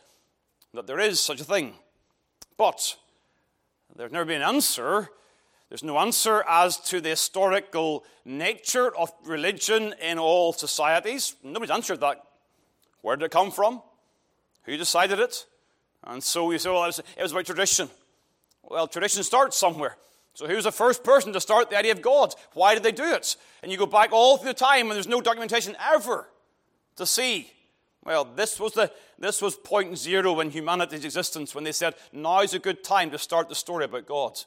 that 0.74 0.86
there 0.86 1.00
is 1.00 1.20
such 1.20 1.40
a 1.40 1.44
thing. 1.44 1.74
But 2.56 2.96
there's 3.96 4.12
never 4.12 4.24
been 4.24 4.42
an 4.42 4.54
answer 4.54 5.10
there's 5.72 5.82
no 5.82 5.98
answer 5.98 6.44
as 6.46 6.76
to 6.90 7.00
the 7.00 7.08
historical 7.08 8.04
nature 8.26 8.94
of 8.94 9.10
religion 9.24 9.94
in 10.02 10.18
all 10.18 10.52
societies. 10.52 11.34
Nobody's 11.42 11.70
answered 11.70 12.00
that. 12.00 12.22
Where 13.00 13.16
did 13.16 13.24
it 13.24 13.30
come 13.30 13.50
from? 13.50 13.80
Who 14.64 14.76
decided 14.76 15.18
it? 15.18 15.46
And 16.04 16.22
so 16.22 16.50
you 16.50 16.58
say, 16.58 16.68
well, 16.68 16.84
it 16.84 17.00
was 17.22 17.32
about 17.32 17.46
tradition. 17.46 17.88
Well, 18.62 18.86
tradition 18.86 19.22
starts 19.22 19.56
somewhere. 19.56 19.96
So 20.34 20.46
who 20.46 20.56
was 20.56 20.64
the 20.64 20.72
first 20.72 21.04
person 21.04 21.32
to 21.32 21.40
start 21.40 21.70
the 21.70 21.78
idea 21.78 21.92
of 21.92 22.02
God? 22.02 22.34
Why 22.52 22.74
did 22.74 22.82
they 22.82 22.92
do 22.92 23.10
it? 23.10 23.36
And 23.62 23.72
you 23.72 23.78
go 23.78 23.86
back 23.86 24.12
all 24.12 24.36
through 24.36 24.50
the 24.50 24.54
time, 24.54 24.88
and 24.88 24.92
there's 24.92 25.08
no 25.08 25.22
documentation 25.22 25.74
ever 25.90 26.28
to 26.96 27.06
see. 27.06 27.50
Well, 28.04 28.24
this 28.24 28.58
was 28.58 28.72
the 28.72 28.90
this 29.18 29.40
was 29.40 29.56
point 29.56 29.96
zero 29.96 30.40
in 30.40 30.50
humanity's 30.50 31.04
existence 31.04 31.54
when 31.54 31.64
they 31.64 31.72
said 31.72 31.94
now's 32.12 32.54
a 32.54 32.58
good 32.58 32.82
time 32.82 33.10
to 33.12 33.18
start 33.18 33.48
the 33.48 33.54
story 33.54 33.84
about 33.84 34.06
God. 34.06 34.38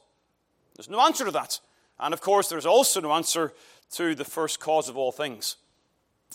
There's 0.76 0.90
no 0.90 1.00
answer 1.00 1.26
to 1.26 1.32
that. 1.32 1.60
And 2.00 2.14
of 2.14 2.22
course, 2.22 2.50
there's 2.50 2.66
also 2.66 3.00
no 3.00 3.14
answer 3.14 3.54
to 3.92 4.16
the 4.16 4.26
first 4.26 4.60
cause 4.60 4.90
of 4.90 4.98
all 4.98 5.12
things. 5.12 5.56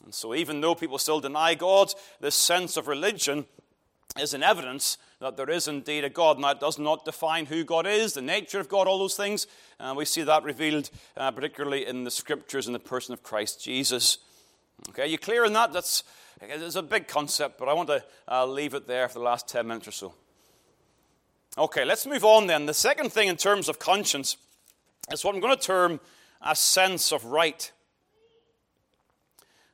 And 0.04 0.14
so, 0.14 0.34
even 0.34 0.60
though 0.60 0.74
people 0.74 0.98
still 0.98 1.20
deny 1.20 1.54
God, 1.54 1.92
this 2.20 2.34
sense 2.34 2.76
of 2.76 2.88
religion 2.88 3.44
is 4.18 4.32
an 4.34 4.42
evidence 4.42 4.96
that 5.20 5.36
there 5.36 5.50
is 5.50 5.68
indeed 5.68 6.04
a 6.04 6.08
God. 6.08 6.38
Now, 6.38 6.52
it 6.52 6.60
does 6.60 6.78
not 6.78 7.04
define 7.04 7.46
who 7.46 7.64
God 7.64 7.86
is, 7.86 8.14
the 8.14 8.22
nature 8.22 8.58
of 8.58 8.68
God, 8.68 8.86
all 8.86 8.98
those 8.98 9.16
things. 9.16 9.46
And 9.78 9.96
we 9.96 10.06
see 10.06 10.22
that 10.22 10.42
revealed 10.42 10.90
uh, 11.16 11.30
particularly 11.30 11.86
in 11.86 12.04
the 12.04 12.10
scriptures 12.10 12.66
in 12.66 12.72
the 12.72 12.78
person 12.78 13.12
of 13.12 13.22
Christ 13.22 13.62
Jesus. 13.62 14.18
Okay, 14.88 15.06
you 15.06 15.18
clear 15.18 15.44
on 15.44 15.52
that? 15.52 15.74
That's 15.74 16.02
it's 16.42 16.76
a 16.76 16.82
big 16.82 17.06
concept, 17.06 17.58
but 17.58 17.68
I 17.68 17.74
want 17.74 17.88
to 17.88 18.04
uh, 18.30 18.46
leave 18.46 18.74
it 18.74 18.86
there 18.86 19.08
for 19.08 19.18
the 19.18 19.24
last 19.24 19.48
10 19.48 19.66
minutes 19.66 19.88
or 19.88 19.92
so. 19.92 20.14
Okay, 21.58 21.84
let's 21.84 22.06
move 22.06 22.24
on 22.24 22.46
then. 22.46 22.66
The 22.66 22.74
second 22.74 23.12
thing 23.12 23.28
in 23.28 23.36
terms 23.36 23.68
of 23.68 23.78
conscience 23.78 24.36
is 25.12 25.24
what 25.24 25.34
I'm 25.34 25.40
going 25.40 25.56
to 25.56 25.62
term 25.62 26.00
a 26.40 26.54
sense 26.56 27.12
of 27.12 27.24
right. 27.24 27.70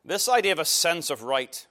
This 0.05 0.29
idea 0.29 0.53
of 0.53 0.59
a 0.59 0.65
sense 0.65 1.11
of 1.11 1.23
right. 1.23 1.67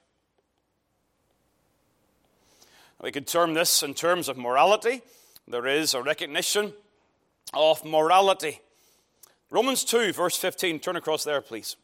We 3.02 3.12
could 3.12 3.26
term 3.26 3.54
this 3.54 3.82
in 3.82 3.94
terms 3.94 4.28
of 4.28 4.38
morality. 4.38 5.02
There 5.46 5.66
is 5.66 5.92
a 5.92 6.02
recognition 6.02 6.72
of 7.52 7.84
morality. 7.84 8.60
Romans 9.50 9.84
2, 9.84 10.12
verse 10.12 10.36
15. 10.36 10.80
Turn 10.80 10.96
across 10.96 11.24
there, 11.24 11.40
please. 11.40 11.76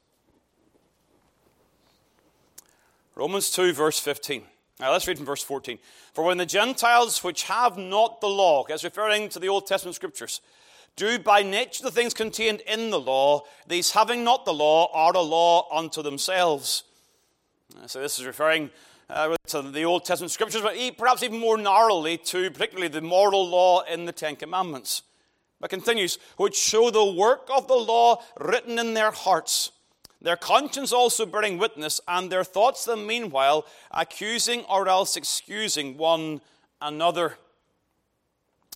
Romans 3.15 3.51
2, 3.51 3.73
verse 3.73 3.99
15. 3.99 4.43
Now 4.81 4.93
let's 4.93 5.07
read 5.07 5.19
from 5.19 5.27
verse 5.27 5.43
14. 5.43 5.79
For 6.15 6.25
when 6.25 6.39
the 6.39 6.47
Gentiles 6.47 7.23
which 7.23 7.45
have 7.45 7.77
not 7.77 8.21
the 8.21 8.29
law, 8.29 8.65
as 8.65 8.85
referring 8.85 9.29
to 9.31 9.39
the 9.39 9.49
Old 9.49 9.67
Testament 9.67 9.95
scriptures, 9.95 10.41
do 10.97 11.19
by 11.19 11.43
nature 11.43 11.83
the 11.83 11.91
things 11.91 12.15
contained 12.15 12.61
in 12.63 12.91
the 12.91 13.01
law, 13.01 13.43
these 13.67 13.93
having 13.93 14.25
not 14.25 14.45
the 14.45 14.55
law 14.55 14.91
are 14.93 15.15
a 15.15 15.21
law 15.21 15.69
unto 15.75 16.03
themselves. 16.03 16.85
So 17.87 18.01
this 18.01 18.19
is 18.19 18.27
referring 18.27 18.71
uh, 19.09 19.37
to 19.47 19.63
the 19.63 19.85
Old 19.85 20.05
Testament 20.05 20.31
scriptures, 20.31 20.63
but 20.63 20.77
perhaps 20.97 21.23
even 21.23 21.39
more 21.39 21.59
narrowly 21.59 22.19
to 22.19 22.51
particularly 22.51 22.89
the 22.89 23.01
moral 23.01 23.47
law 23.47 23.83
in 23.83 24.07
the 24.07 24.13
Ten 24.13 24.37
Commandments. 24.37 25.03
But 25.61 25.71
continues, 25.71 26.19
which 26.39 26.57
show 26.57 26.91
the 26.91 27.05
work 27.05 27.49
of 27.55 27.69
the 27.69 27.75
law 27.75 28.23
written 28.39 28.79
in 28.79 28.95
their 28.95 29.13
hearts, 29.13 29.71
their 30.23 30.37
conscience 30.37 30.93
also 30.93 31.27
bearing 31.27 31.59
witness, 31.59 32.01
and 32.09 32.31
their 32.31 32.45
thoughts 32.45 32.85
the 32.85 32.97
meanwhile 32.97 33.67
accusing 33.91 34.63
or 34.65 34.89
else 34.89 35.17
excusing 35.17 35.99
one 35.99 36.41
another. 36.81 37.37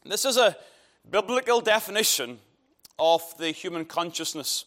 This 0.05 0.25
is 0.25 0.37
a 0.37 0.57
biblical 1.09 1.61
definition 1.61 2.41
of 2.99 3.23
the 3.39 3.51
human 3.51 3.85
consciousness 3.85 4.67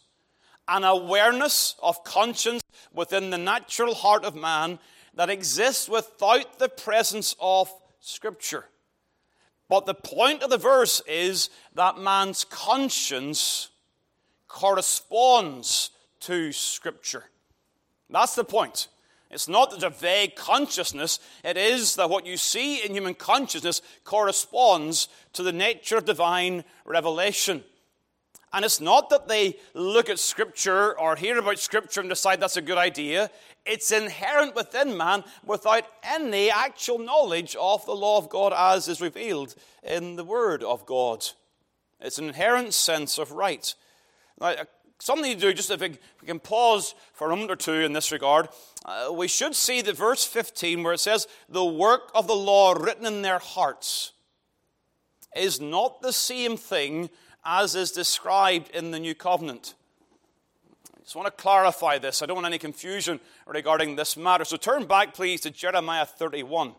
an 0.70 0.84
awareness 0.84 1.74
of 1.82 2.04
conscience 2.04 2.62
within 2.94 3.30
the 3.30 3.38
natural 3.38 3.92
heart 3.92 4.24
of 4.24 4.36
man 4.36 4.78
that 5.14 5.28
exists 5.28 5.88
without 5.88 6.58
the 6.60 6.68
presence 6.68 7.34
of 7.40 7.68
Scripture. 7.98 8.64
But 9.68 9.86
the 9.86 9.94
point 9.94 10.42
of 10.42 10.50
the 10.50 10.58
verse 10.58 11.02
is 11.08 11.50
that 11.74 11.98
man's 11.98 12.44
conscience 12.44 13.70
corresponds 14.46 15.90
to 16.20 16.52
Scripture. 16.52 17.24
That's 18.08 18.34
the 18.34 18.44
point. 18.44 18.88
It's 19.30 19.48
not 19.48 19.70
that 19.70 19.84
a 19.84 19.90
vague 19.90 20.34
consciousness, 20.34 21.20
it 21.44 21.56
is 21.56 21.94
that 21.94 22.10
what 22.10 22.26
you 22.26 22.36
see 22.36 22.84
in 22.84 22.94
human 22.94 23.14
consciousness 23.14 23.80
corresponds 24.02 25.08
to 25.34 25.44
the 25.44 25.52
nature 25.52 25.96
of 25.96 26.04
divine 26.04 26.64
revelation. 26.84 27.62
And 28.52 28.64
it's 28.64 28.80
not 28.80 29.10
that 29.10 29.28
they 29.28 29.56
look 29.74 30.10
at 30.10 30.18
Scripture 30.18 30.98
or 30.98 31.14
hear 31.14 31.38
about 31.38 31.60
Scripture 31.60 32.00
and 32.00 32.08
decide 32.08 32.40
that's 32.40 32.56
a 32.56 32.62
good 32.62 32.78
idea. 32.78 33.30
It's 33.64 33.92
inherent 33.92 34.56
within 34.56 34.96
man 34.96 35.22
without 35.46 35.84
any 36.02 36.50
actual 36.50 36.98
knowledge 36.98 37.54
of 37.54 37.86
the 37.86 37.94
law 37.94 38.18
of 38.18 38.28
God 38.28 38.52
as 38.56 38.88
is 38.88 39.00
revealed 39.00 39.54
in 39.84 40.16
the 40.16 40.24
Word 40.24 40.64
of 40.64 40.84
God. 40.84 41.24
It's 42.00 42.18
an 42.18 42.26
inherent 42.26 42.74
sense 42.74 43.18
of 43.18 43.30
right. 43.30 43.72
Now, 44.40 44.56
something 45.00 45.32
to 45.32 45.38
do, 45.38 45.52
just 45.52 45.70
if 45.70 45.80
we 45.80 45.98
can 46.26 46.38
pause 46.38 46.94
for 47.12 47.26
a 47.26 47.30
moment 47.30 47.50
or 47.50 47.56
two 47.56 47.72
in 47.72 47.92
this 47.92 48.12
regard, 48.12 48.48
uh, 48.84 49.10
we 49.12 49.28
should 49.28 49.54
see 49.54 49.82
the 49.82 49.92
verse 49.92 50.24
15 50.24 50.82
where 50.82 50.92
it 50.92 51.00
says, 51.00 51.26
The 51.48 51.64
work 51.64 52.10
of 52.14 52.26
the 52.26 52.36
law 52.36 52.72
written 52.72 53.06
in 53.06 53.22
their 53.22 53.38
hearts 53.38 54.12
is 55.34 55.60
not 55.60 56.02
the 56.02 56.12
same 56.12 56.56
thing 56.56 57.10
as 57.44 57.74
is 57.74 57.90
described 57.90 58.70
in 58.74 58.90
the 58.90 58.98
New 58.98 59.14
Covenant. 59.14 59.74
I 60.96 61.02
just 61.02 61.16
want 61.16 61.26
to 61.26 61.42
clarify 61.42 61.98
this. 61.98 62.22
I 62.22 62.26
don't 62.26 62.36
want 62.36 62.46
any 62.46 62.58
confusion 62.58 63.20
regarding 63.46 63.96
this 63.96 64.16
matter. 64.16 64.44
So 64.44 64.56
turn 64.56 64.86
back, 64.86 65.14
please, 65.14 65.40
to 65.42 65.50
Jeremiah 65.50 66.04
31. 66.04 66.74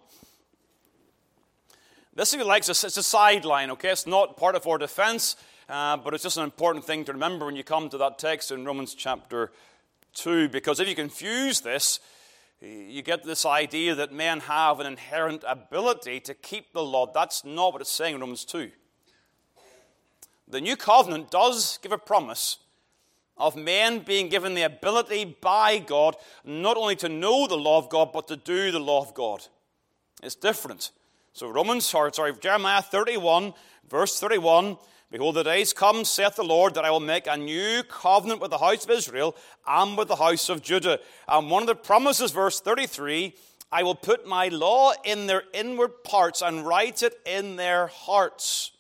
This, 2.14 2.34
if 2.34 2.40
you 2.40 2.46
like, 2.46 2.68
it's 2.68 2.84
a 2.84 3.04
sideline, 3.04 3.72
okay? 3.72 3.90
It's 3.90 4.06
not 4.06 4.36
part 4.38 4.56
of 4.56 4.68
our 4.68 4.78
defense, 4.78 5.38
uh, 5.72 5.98
but 5.98 6.14
it's 6.14 6.24
just 6.24 6.38
an 6.38 6.44
important 6.44 6.86
thing 6.86 7.06
to 7.06 7.14
remember 7.14 7.46
when 7.46 7.56
you 7.56 7.64
come 7.64 7.90
to 7.90 7.98
that 7.98 8.20
text 8.20 8.52
in 8.52 8.66
Romans 8.66 8.94
chapter 8.94 9.52
2, 10.14 10.50
because 10.50 10.80
if 10.80 10.88
you 10.88 10.96
confuse 10.96 11.62
this, 11.62 12.00
you 12.62 13.02
get 13.02 13.24
this 13.24 13.46
idea 13.46 13.96
that 13.96 14.14
men 14.14 14.42
have 14.42 14.80
an 14.80 14.86
inherent 14.86 15.44
ability 15.48 16.20
to 16.20 16.34
keep 16.36 16.74
the 16.74 16.84
law. 16.84 17.12
That's 17.12 17.44
not 17.44 17.74
what 17.74 17.82
it's 17.82 17.92
saying 17.92 18.16
in 18.16 18.22
Romans 18.22 18.46
2 18.46 18.70
the 20.52 20.62
new 20.62 20.76
covenant 20.76 21.32
does 21.32 21.80
give 21.82 21.92
a 21.92 21.98
promise 21.98 22.58
of 23.38 23.56
men 23.56 24.00
being 24.00 24.30
given 24.30 24.54
the 24.54 24.62
ability 24.64 25.38
by 25.42 25.80
God 25.80 26.16
not 26.44 26.78
only 26.78 26.96
to 26.98 27.10
know 27.10 27.48
the 27.48 27.58
law 27.58 27.78
of 27.78 27.90
God, 27.90 28.12
but 28.14 28.28
to 28.28 28.36
do 28.36 28.72
the 28.72 28.80
law 28.80 29.02
of 29.02 29.14
God. 29.14 29.48
It's 30.22 30.36
different. 30.36 30.92
So, 31.34 31.48
Romans, 31.48 31.86
sorry, 31.86 32.12
Jeremiah 32.12 32.82
31, 32.82 33.54
verse 33.90 34.20
31 34.20 34.78
Behold, 35.12 35.36
the 35.36 35.44
days 35.44 35.74
come, 35.74 36.06
saith 36.06 36.38
the 36.38 36.44
Lord, 36.44 36.74
that 36.76 36.86
I 36.86 36.90
will 36.90 37.02
make 37.02 37.28
a 37.28 37.36
new 37.36 37.84
covenant 37.84 38.40
with 38.40 38.50
the 38.50 38.58
house 38.58 38.86
of 38.86 38.92
Israel 38.92 39.36
and 39.68 39.98
with 39.98 40.08
the 40.08 40.16
house 40.16 40.48
of 40.48 40.62
Judah. 40.62 41.00
And 41.28 41.52
one 41.52 41.64
of 41.64 41.68
the 41.68 41.76
promises, 41.76 42.32
verse 42.32 42.62
33, 42.62 43.36
I 43.74 43.84
will 43.84 43.96
put 43.96 44.26
my 44.26 44.48
law 44.48 44.94
in 45.04 45.28
their 45.28 45.44
inward 45.54 46.06
parts 46.06 46.42
and 46.42 46.66
write 46.66 47.04
it 47.04 47.20
in 47.26 47.58
their 47.58 47.88
hearts. 47.88 48.72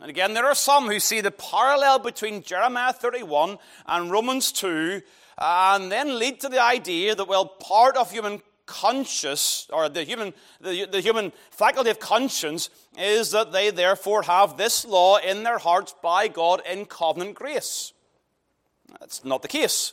And 0.00 0.08
again, 0.08 0.32
there 0.32 0.46
are 0.46 0.54
some 0.54 0.86
who 0.86 0.98
see 0.98 1.20
the 1.20 1.30
parallel 1.30 1.98
between 1.98 2.42
Jeremiah 2.42 2.94
31 2.94 3.58
and 3.86 4.10
Romans 4.10 4.50
2, 4.50 5.02
and 5.36 5.92
then 5.92 6.18
lead 6.18 6.40
to 6.40 6.48
the 6.48 6.62
idea 6.62 7.14
that, 7.14 7.28
well, 7.28 7.44
part 7.44 7.98
of 7.98 8.10
human 8.10 8.40
conscious, 8.66 9.68
or 9.72 9.88
the 9.88 10.04
human, 10.04 10.32
the, 10.60 10.86
the 10.90 11.00
human 11.00 11.32
faculty 11.50 11.90
of 11.90 11.98
conscience, 11.98 12.70
is 12.98 13.30
that 13.32 13.52
they 13.52 13.70
therefore 13.70 14.22
have 14.22 14.56
this 14.56 14.84
law 14.84 15.18
in 15.18 15.42
their 15.42 15.58
hearts 15.58 15.94
by 16.02 16.28
God 16.28 16.62
in 16.70 16.86
covenant 16.86 17.34
grace. 17.34 17.92
That's 19.00 19.24
not 19.24 19.42
the 19.42 19.48
case. 19.48 19.92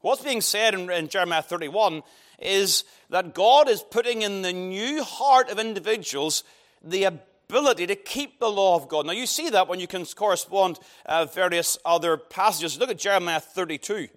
What's 0.00 0.22
being 0.22 0.40
said 0.40 0.74
in, 0.74 0.90
in 0.90 1.08
Jeremiah 1.08 1.42
31 1.42 2.02
is 2.38 2.84
that 3.10 3.34
God 3.34 3.68
is 3.68 3.82
putting 3.82 4.22
in 4.22 4.42
the 4.42 4.52
new 4.52 5.04
heart 5.04 5.50
of 5.50 5.58
individuals 5.58 6.42
the 6.82 7.04
ability 7.04 7.86
to 7.86 7.96
keep 7.96 8.38
the 8.38 8.48
law 8.48 8.76
of 8.76 8.88
God. 8.88 9.06
Now, 9.06 9.12
you 9.12 9.26
see 9.26 9.50
that 9.50 9.68
when 9.68 9.80
you 9.80 9.86
can 9.86 10.06
correspond 10.06 10.78
uh, 11.04 11.26
various 11.26 11.76
other 11.84 12.16
passages. 12.16 12.78
Look 12.78 12.90
at 12.90 12.98
Jeremiah 12.98 13.40
32. 13.40 14.08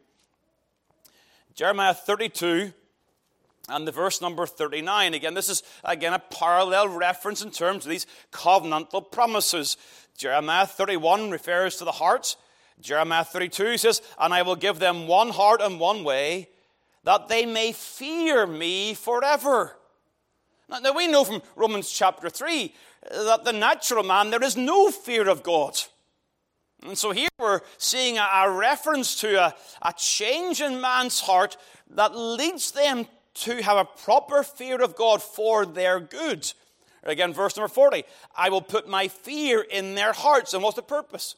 Jeremiah 1.54 1.94
32 1.94 2.74
and 3.70 3.88
the 3.88 3.92
verse 3.92 4.22
number 4.22 4.46
39. 4.46 5.14
Again, 5.14 5.34
this 5.34 5.50
is 5.50 5.64
again 5.84 6.14
a 6.14 6.20
parallel 6.20 6.90
reference 6.90 7.42
in 7.42 7.52
terms 7.52 7.86
of 7.86 7.92
these 7.92 8.06
covenantal 8.32 9.10
promises. 9.12 9.78
Jeremiah 10.18 10.68
31 10.68 11.32
refers 11.32 11.78
to 11.78 11.86
the 11.86 11.92
heart. 11.92 12.36
Jeremiah 12.82 13.24
32 13.24 13.78
says, 13.78 14.02
And 14.20 14.34
I 14.34 14.42
will 14.42 14.56
give 14.56 14.80
them 14.80 15.08
one 15.08 15.30
heart 15.30 15.62
and 15.62 15.80
one 15.80 16.04
way, 16.04 16.50
that 17.04 17.28
they 17.28 17.46
may 17.46 17.72
fear 17.72 18.46
me 18.46 18.94
forever. 18.94 19.78
Now, 20.70 20.80
now 20.80 20.94
we 20.94 21.08
know 21.08 21.24
from 21.24 21.42
Romans 21.56 21.90
chapter 21.90 22.30
3 22.30 22.74
that 23.12 23.46
the 23.46 23.54
natural 23.54 24.04
man, 24.04 24.30
there 24.30 24.44
is 24.44 24.58
no 24.58 24.92
fear 24.92 25.30
of 25.30 25.44
God. 25.44 25.78
And 26.82 26.98
so 26.98 27.12
here 27.12 27.30
we're 27.40 27.62
seeing 27.78 28.18
a, 28.18 28.28
a 28.34 28.52
reference 28.52 29.20
to 29.22 29.36
a, 29.36 29.56
a 29.82 29.94
change 29.94 30.62
in 30.62 30.82
man's 30.82 31.22
heart 31.22 31.56
that 31.92 32.16
leads 32.16 32.72
them 32.72 33.08
to 33.36 33.62
have 33.64 33.78
a 33.78 33.86
proper 33.86 34.44
fear 34.44 34.82
of 34.82 34.96
God 34.96 35.22
for 35.22 35.66
their 35.66 36.00
good. 36.00 36.52
Again, 37.04 37.34
verse 37.34 37.58
number 37.58 37.68
40 37.68 38.04
I 38.36 38.50
will 38.50 38.62
put 38.62 38.88
my 38.88 39.08
fear 39.08 39.62
in 39.62 39.96
their 39.96 40.14
hearts. 40.14 40.54
And 40.54 40.64
what's 40.64 40.76
the 40.76 40.84
purpose? 40.84 41.36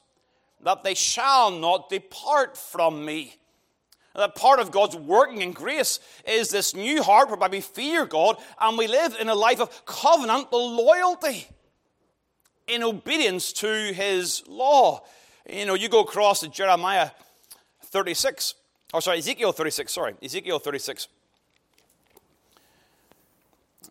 That 0.61 0.83
they 0.83 0.93
shall 0.93 1.51
not 1.51 1.89
depart 1.89 2.57
from 2.57 3.05
me. 3.05 3.37
That 4.15 4.35
part 4.35 4.59
of 4.59 4.71
God's 4.71 4.95
working 4.95 5.41
in 5.41 5.51
grace 5.51 5.99
is 6.25 6.49
this 6.49 6.73
new 6.73 7.03
heart 7.03 7.29
whereby 7.29 7.49
we 7.49 7.59
fear 7.59 8.05
God 8.05 8.37
and 8.61 8.77
we 8.77 8.87
live 8.87 9.15
in 9.19 9.27
a 9.27 9.35
life 9.35 9.59
of 9.59 9.85
covenantal 9.85 10.77
loyalty 10.77 11.47
in 12.67 12.81
obedience 12.81 13.51
to 13.53 13.67
his 13.67 14.43
law. 14.47 15.03
You 15.49 15.65
know, 15.65 15.73
you 15.73 15.89
go 15.89 16.01
across 16.01 16.39
to 16.39 16.47
Jeremiah 16.47 17.09
36, 17.83 18.55
or 18.93 19.01
sorry, 19.01 19.17
Ezekiel 19.17 19.51
36, 19.51 19.91
sorry, 19.91 20.15
Ezekiel 20.23 20.59
36. 20.59 21.09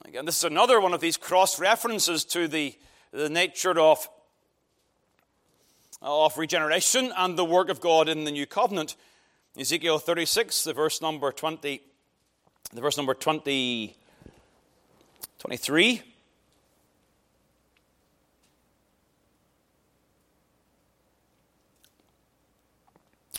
Again, 0.04 0.24
this 0.24 0.38
is 0.38 0.44
another 0.44 0.80
one 0.80 0.94
of 0.94 1.00
these 1.00 1.16
cross 1.16 1.58
references 1.58 2.24
to 2.26 2.48
the, 2.48 2.74
the 3.12 3.28
nature 3.28 3.78
of, 3.78 4.08
of 6.00 6.36
regeneration 6.38 7.12
and 7.16 7.36
the 7.36 7.44
work 7.44 7.68
of 7.68 7.80
God 7.80 8.08
in 8.08 8.24
the 8.24 8.30
new 8.30 8.46
covenant. 8.46 8.96
Ezekiel 9.58 9.98
36, 9.98 10.64
the 10.64 10.72
verse 10.72 11.00
number 11.00 11.30
20, 11.30 11.80
the 12.72 12.80
verse 12.80 12.96
number 12.96 13.14
20, 13.14 13.96
23. 15.38 16.13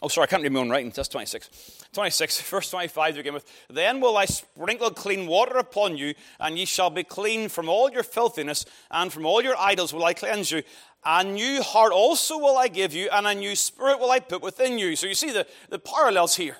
Oh, 0.01 0.07
sorry, 0.09 0.25
I 0.25 0.27
can't 0.27 0.43
read 0.43 0.51
my 0.51 0.59
own 0.59 0.69
writing. 0.69 0.91
That's 0.93 1.07
26. 1.07 1.87
26, 1.93 2.41
verse 2.49 2.69
25 2.69 3.13
to 3.13 3.19
begin 3.19 3.33
with. 3.33 3.45
Then 3.69 4.01
will 4.01 4.17
I 4.17 4.25
sprinkle 4.25 4.91
clean 4.91 5.25
water 5.27 5.57
upon 5.57 5.97
you, 5.97 6.13
and 6.39 6.57
ye 6.57 6.65
shall 6.65 6.89
be 6.89 7.03
clean 7.03 7.47
from 7.49 7.69
all 7.69 7.89
your 7.89 8.03
filthiness, 8.03 8.65
and 8.91 9.11
from 9.11 9.25
all 9.25 9.41
your 9.41 9.57
idols 9.57 9.93
will 9.93 10.03
I 10.03 10.13
cleanse 10.13 10.51
you. 10.51 10.63
A 11.05 11.23
new 11.23 11.61
heart 11.61 11.93
also 11.93 12.37
will 12.37 12.57
I 12.57 12.67
give 12.67 12.93
you, 12.93 13.09
and 13.11 13.25
a 13.25 13.35
new 13.35 13.55
spirit 13.55 13.99
will 13.99 14.11
I 14.11 14.19
put 14.19 14.41
within 14.41 14.77
you. 14.77 14.95
So 14.95 15.07
you 15.07 15.15
see 15.15 15.31
the, 15.31 15.47
the 15.69 15.79
parallels 15.79 16.35
here. 16.35 16.57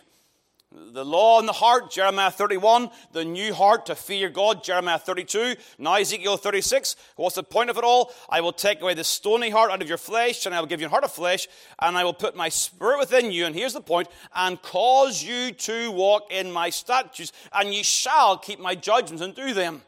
The 0.76 1.06
law 1.06 1.40
in 1.40 1.46
the 1.46 1.54
heart, 1.54 1.90
Jeremiah 1.90 2.32
31. 2.32 2.90
The 3.14 3.24
new 3.24 3.54
heart 3.54 3.86
to 3.86 3.96
fear 3.96 4.30
God, 4.30 4.62
Jeremiah 4.62 5.00
32. 5.00 5.56
Now 5.78 5.94
Ezekiel 5.94 6.36
36. 6.36 6.98
What's 7.16 7.36
the 7.36 7.44
point 7.44 7.70
of 7.70 7.78
it 7.78 7.86
all? 7.86 8.12
I 8.30 8.42
will 8.42 8.52
take 8.52 8.82
away 8.82 8.94
the 8.94 9.06
stony 9.06 9.50
heart 9.50 9.72
out 9.72 9.82
of 9.82 9.88
your 9.88 9.98
flesh, 9.98 10.46
and 10.46 10.54
I 10.54 10.60
will 10.60 10.68
give 10.68 10.82
you 10.82 10.88
a 10.88 10.90
heart 10.90 11.06
of 11.06 11.14
flesh, 11.14 11.48
and 11.80 11.98
I 11.98 12.04
will 12.04 12.14
put 12.14 12.36
my 12.36 12.50
spirit 12.50 13.00
within 13.00 13.32
you. 13.32 13.46
And 13.46 13.56
here's 13.56 13.72
the 13.72 13.80
point 13.80 14.10
and 14.36 14.62
cause 14.62 15.24
you 15.24 15.54
to 15.54 15.92
walk 15.92 16.30
in 16.30 16.52
my 16.52 16.70
statutes, 16.72 17.32
and 17.54 17.74
ye 17.74 17.82
shall 17.82 18.38
keep 18.38 18.60
my 18.60 18.76
judgments 18.76 19.24
and 19.24 19.34
do 19.34 19.54
them. 19.54 19.82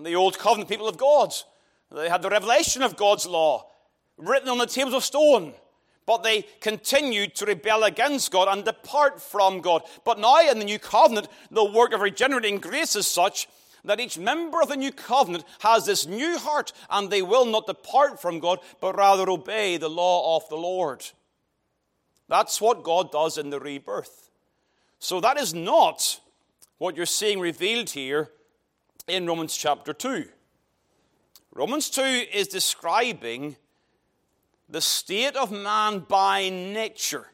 The 0.00 0.14
old 0.14 0.38
covenant 0.38 0.70
people 0.70 0.88
of 0.88 0.96
God, 0.96 1.34
they 1.92 2.08
had 2.08 2.22
the 2.22 2.30
revelation 2.30 2.82
of 2.82 2.96
God's 2.96 3.26
law. 3.26 3.66
written 4.16 4.48
on 4.48 4.58
the 4.58 4.66
tables 4.66 4.94
of 4.94 5.04
stone. 5.04 5.52
But 6.06 6.22
they 6.22 6.42
continued 6.60 7.34
to 7.36 7.46
rebel 7.46 7.84
against 7.84 8.30
God 8.30 8.48
and 8.48 8.64
depart 8.64 9.22
from 9.22 9.60
God. 9.60 9.82
But 10.04 10.18
now 10.18 10.40
in 10.40 10.58
the 10.58 10.64
new 10.64 10.78
covenant, 10.78 11.28
the 11.50 11.64
work 11.64 11.92
of 11.92 12.00
regenerating 12.00 12.58
grace 12.58 12.94
is 12.94 13.06
such 13.06 13.48
that 13.84 14.00
each 14.00 14.18
member 14.18 14.60
of 14.62 14.68
the 14.68 14.76
new 14.76 14.92
covenant 14.92 15.44
has 15.60 15.86
this 15.86 16.06
new 16.06 16.38
heart 16.38 16.72
and 16.90 17.10
they 17.10 17.22
will 17.22 17.44
not 17.46 17.66
depart 17.66 18.20
from 18.20 18.38
God, 18.38 18.58
but 18.80 18.96
rather 18.96 19.28
obey 19.30 19.76
the 19.76 19.90
law 19.90 20.36
of 20.36 20.48
the 20.48 20.56
Lord. 20.56 21.04
That's 22.28 22.60
what 22.60 22.82
God 22.82 23.12
does 23.12 23.36
in 23.38 23.50
the 23.50 23.60
rebirth. 23.60 24.30
So 24.98 25.20
that 25.20 25.38
is 25.38 25.52
not 25.52 26.20
what 26.78 26.96
you're 26.96 27.06
seeing 27.06 27.40
revealed 27.40 27.90
here 27.90 28.30
in 29.06 29.26
Romans 29.26 29.56
chapter 29.56 29.92
2. 29.92 30.26
Romans 31.52 31.90
2 31.90 32.02
is 32.32 32.48
describing 32.48 33.56
the 34.74 34.80
state 34.80 35.36
of 35.36 35.52
man 35.52 36.00
by 36.00 36.48
nature. 36.48 37.28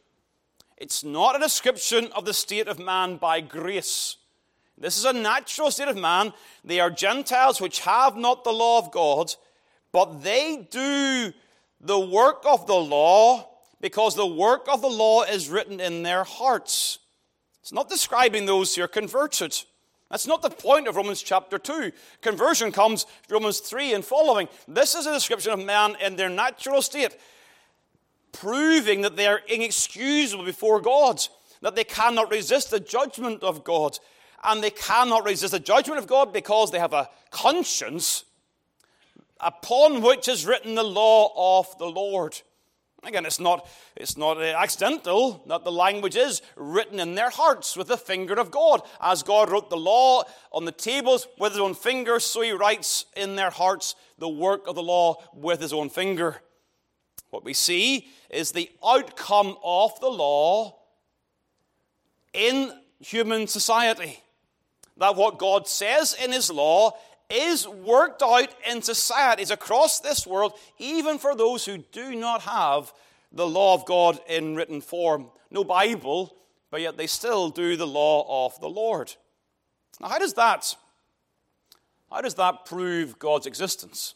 It's 0.76 1.02
not 1.02 1.36
a 1.36 1.38
description 1.38 2.12
of 2.14 2.26
the 2.26 2.34
state 2.34 2.68
of 2.68 2.78
man 2.78 3.16
by 3.16 3.40
grace. 3.40 4.18
This 4.76 4.98
is 4.98 5.06
a 5.06 5.14
natural 5.14 5.70
state 5.70 5.88
of 5.88 5.96
man. 5.96 6.34
They 6.62 6.80
are 6.80 6.90
Gentiles 6.90 7.58
which 7.58 7.80
have 7.80 8.14
not 8.14 8.44
the 8.44 8.52
law 8.52 8.76
of 8.76 8.92
God, 8.92 9.34
but 9.90 10.22
they 10.22 10.68
do 10.70 11.32
the 11.80 11.98
work 11.98 12.42
of 12.44 12.66
the 12.66 12.74
law 12.74 13.48
because 13.80 14.14
the 14.16 14.26
work 14.26 14.68
of 14.70 14.82
the 14.82 14.88
law 14.90 15.22
is 15.22 15.48
written 15.48 15.80
in 15.80 16.02
their 16.02 16.24
hearts. 16.24 16.98
It's 17.62 17.72
not 17.72 17.88
describing 17.88 18.44
those 18.44 18.76
who 18.76 18.82
are 18.82 18.88
converted. 18.88 19.64
That's 20.10 20.26
not 20.26 20.42
the 20.42 20.50
point 20.50 20.88
of 20.88 20.96
Romans 20.96 21.22
chapter 21.22 21.56
2. 21.56 21.92
Conversion 22.20 22.72
comes 22.72 23.06
Romans 23.28 23.60
3 23.60 23.94
and 23.94 24.04
following. 24.04 24.48
This 24.66 24.96
is 24.96 25.06
a 25.06 25.12
description 25.12 25.52
of 25.52 25.64
man 25.64 25.96
in 26.04 26.16
their 26.16 26.28
natural 26.28 26.82
state, 26.82 27.16
proving 28.32 29.02
that 29.02 29.14
they 29.14 29.28
are 29.28 29.40
inexcusable 29.46 30.44
before 30.44 30.80
God, 30.80 31.24
that 31.62 31.76
they 31.76 31.84
cannot 31.84 32.30
resist 32.30 32.72
the 32.72 32.80
judgment 32.80 33.44
of 33.44 33.62
God, 33.62 33.98
and 34.42 34.62
they 34.62 34.70
cannot 34.70 35.24
resist 35.24 35.52
the 35.52 35.60
judgment 35.60 36.00
of 36.00 36.08
God 36.08 36.32
because 36.32 36.72
they 36.72 36.80
have 36.80 36.92
a 36.92 37.08
conscience 37.30 38.24
upon 39.38 40.02
which 40.02 40.26
is 40.26 40.44
written 40.44 40.74
the 40.74 40.82
law 40.82 41.60
of 41.60 41.78
the 41.78 41.86
Lord. 41.86 42.40
Again, 43.02 43.24
it's 43.24 43.40
not, 43.40 43.66
it's 43.96 44.16
not 44.16 44.36
uh, 44.36 44.42
accidental 44.42 45.42
that 45.46 45.64
the 45.64 45.72
language 45.72 46.16
is 46.16 46.42
written 46.54 47.00
in 47.00 47.14
their 47.14 47.30
hearts 47.30 47.76
with 47.76 47.88
the 47.88 47.96
finger 47.96 48.34
of 48.34 48.50
God. 48.50 48.82
As 49.00 49.22
God 49.22 49.50
wrote 49.50 49.70
the 49.70 49.76
law 49.76 50.24
on 50.52 50.66
the 50.66 50.72
tables 50.72 51.26
with 51.38 51.52
his 51.52 51.60
own 51.60 51.74
finger, 51.74 52.20
so 52.20 52.42
he 52.42 52.52
writes 52.52 53.06
in 53.16 53.36
their 53.36 53.50
hearts 53.50 53.94
the 54.18 54.28
work 54.28 54.66
of 54.66 54.74
the 54.74 54.82
law 54.82 55.16
with 55.32 55.62
his 55.62 55.72
own 55.72 55.88
finger. 55.88 56.42
What 57.30 57.44
we 57.44 57.54
see 57.54 58.08
is 58.28 58.52
the 58.52 58.70
outcome 58.84 59.56
of 59.64 59.98
the 60.00 60.08
law 60.10 60.76
in 62.34 62.72
human 62.98 63.46
society. 63.46 64.22
That 64.98 65.16
what 65.16 65.38
God 65.38 65.66
says 65.66 66.14
in 66.22 66.32
his 66.32 66.50
law 66.50 66.98
is 67.30 67.66
worked 67.66 68.22
out 68.22 68.48
in 68.68 68.82
societies 68.82 69.50
across 69.50 70.00
this 70.00 70.26
world, 70.26 70.52
even 70.78 71.18
for 71.18 71.34
those 71.34 71.64
who 71.64 71.78
do 71.78 72.14
not 72.14 72.42
have 72.42 72.92
the 73.32 73.46
law 73.46 73.74
of 73.74 73.86
God 73.86 74.18
in 74.28 74.56
written 74.56 74.80
form. 74.80 75.26
No 75.50 75.64
Bible, 75.64 76.34
but 76.70 76.80
yet 76.80 76.96
they 76.96 77.06
still 77.06 77.50
do 77.50 77.76
the 77.76 77.86
law 77.86 78.46
of 78.46 78.60
the 78.60 78.68
Lord. 78.68 79.14
Now, 80.00 80.08
how 80.08 80.18
does 80.18 80.34
that, 80.34 80.74
how 82.10 82.20
does 82.20 82.34
that 82.34 82.64
prove 82.64 83.18
God's 83.18 83.46
existence? 83.46 84.14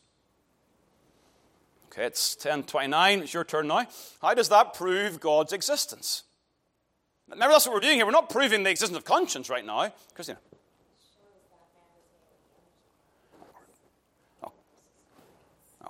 Okay, 1.87 2.07
it's 2.07 2.35
1029. 2.37 3.21
It's 3.21 3.35
your 3.35 3.45
turn 3.45 3.69
now. 3.69 3.87
How 4.21 4.35
does 4.35 4.49
that 4.49 4.75
prove 4.75 5.21
God's 5.21 5.53
existence? 5.53 6.25
Remember, 7.29 7.53
that's 7.53 7.67
what 7.67 7.75
we're 7.75 7.81
doing 7.81 7.97
here. 7.97 8.05
We're 8.05 8.13
not 8.13 8.31
proving 8.31 8.65
the 8.65 8.71
existence 8.71 8.99
of 8.99 9.05
conscience 9.05 9.49
right 9.49 9.65
now. 9.65 9.93
Christina. 10.15 10.39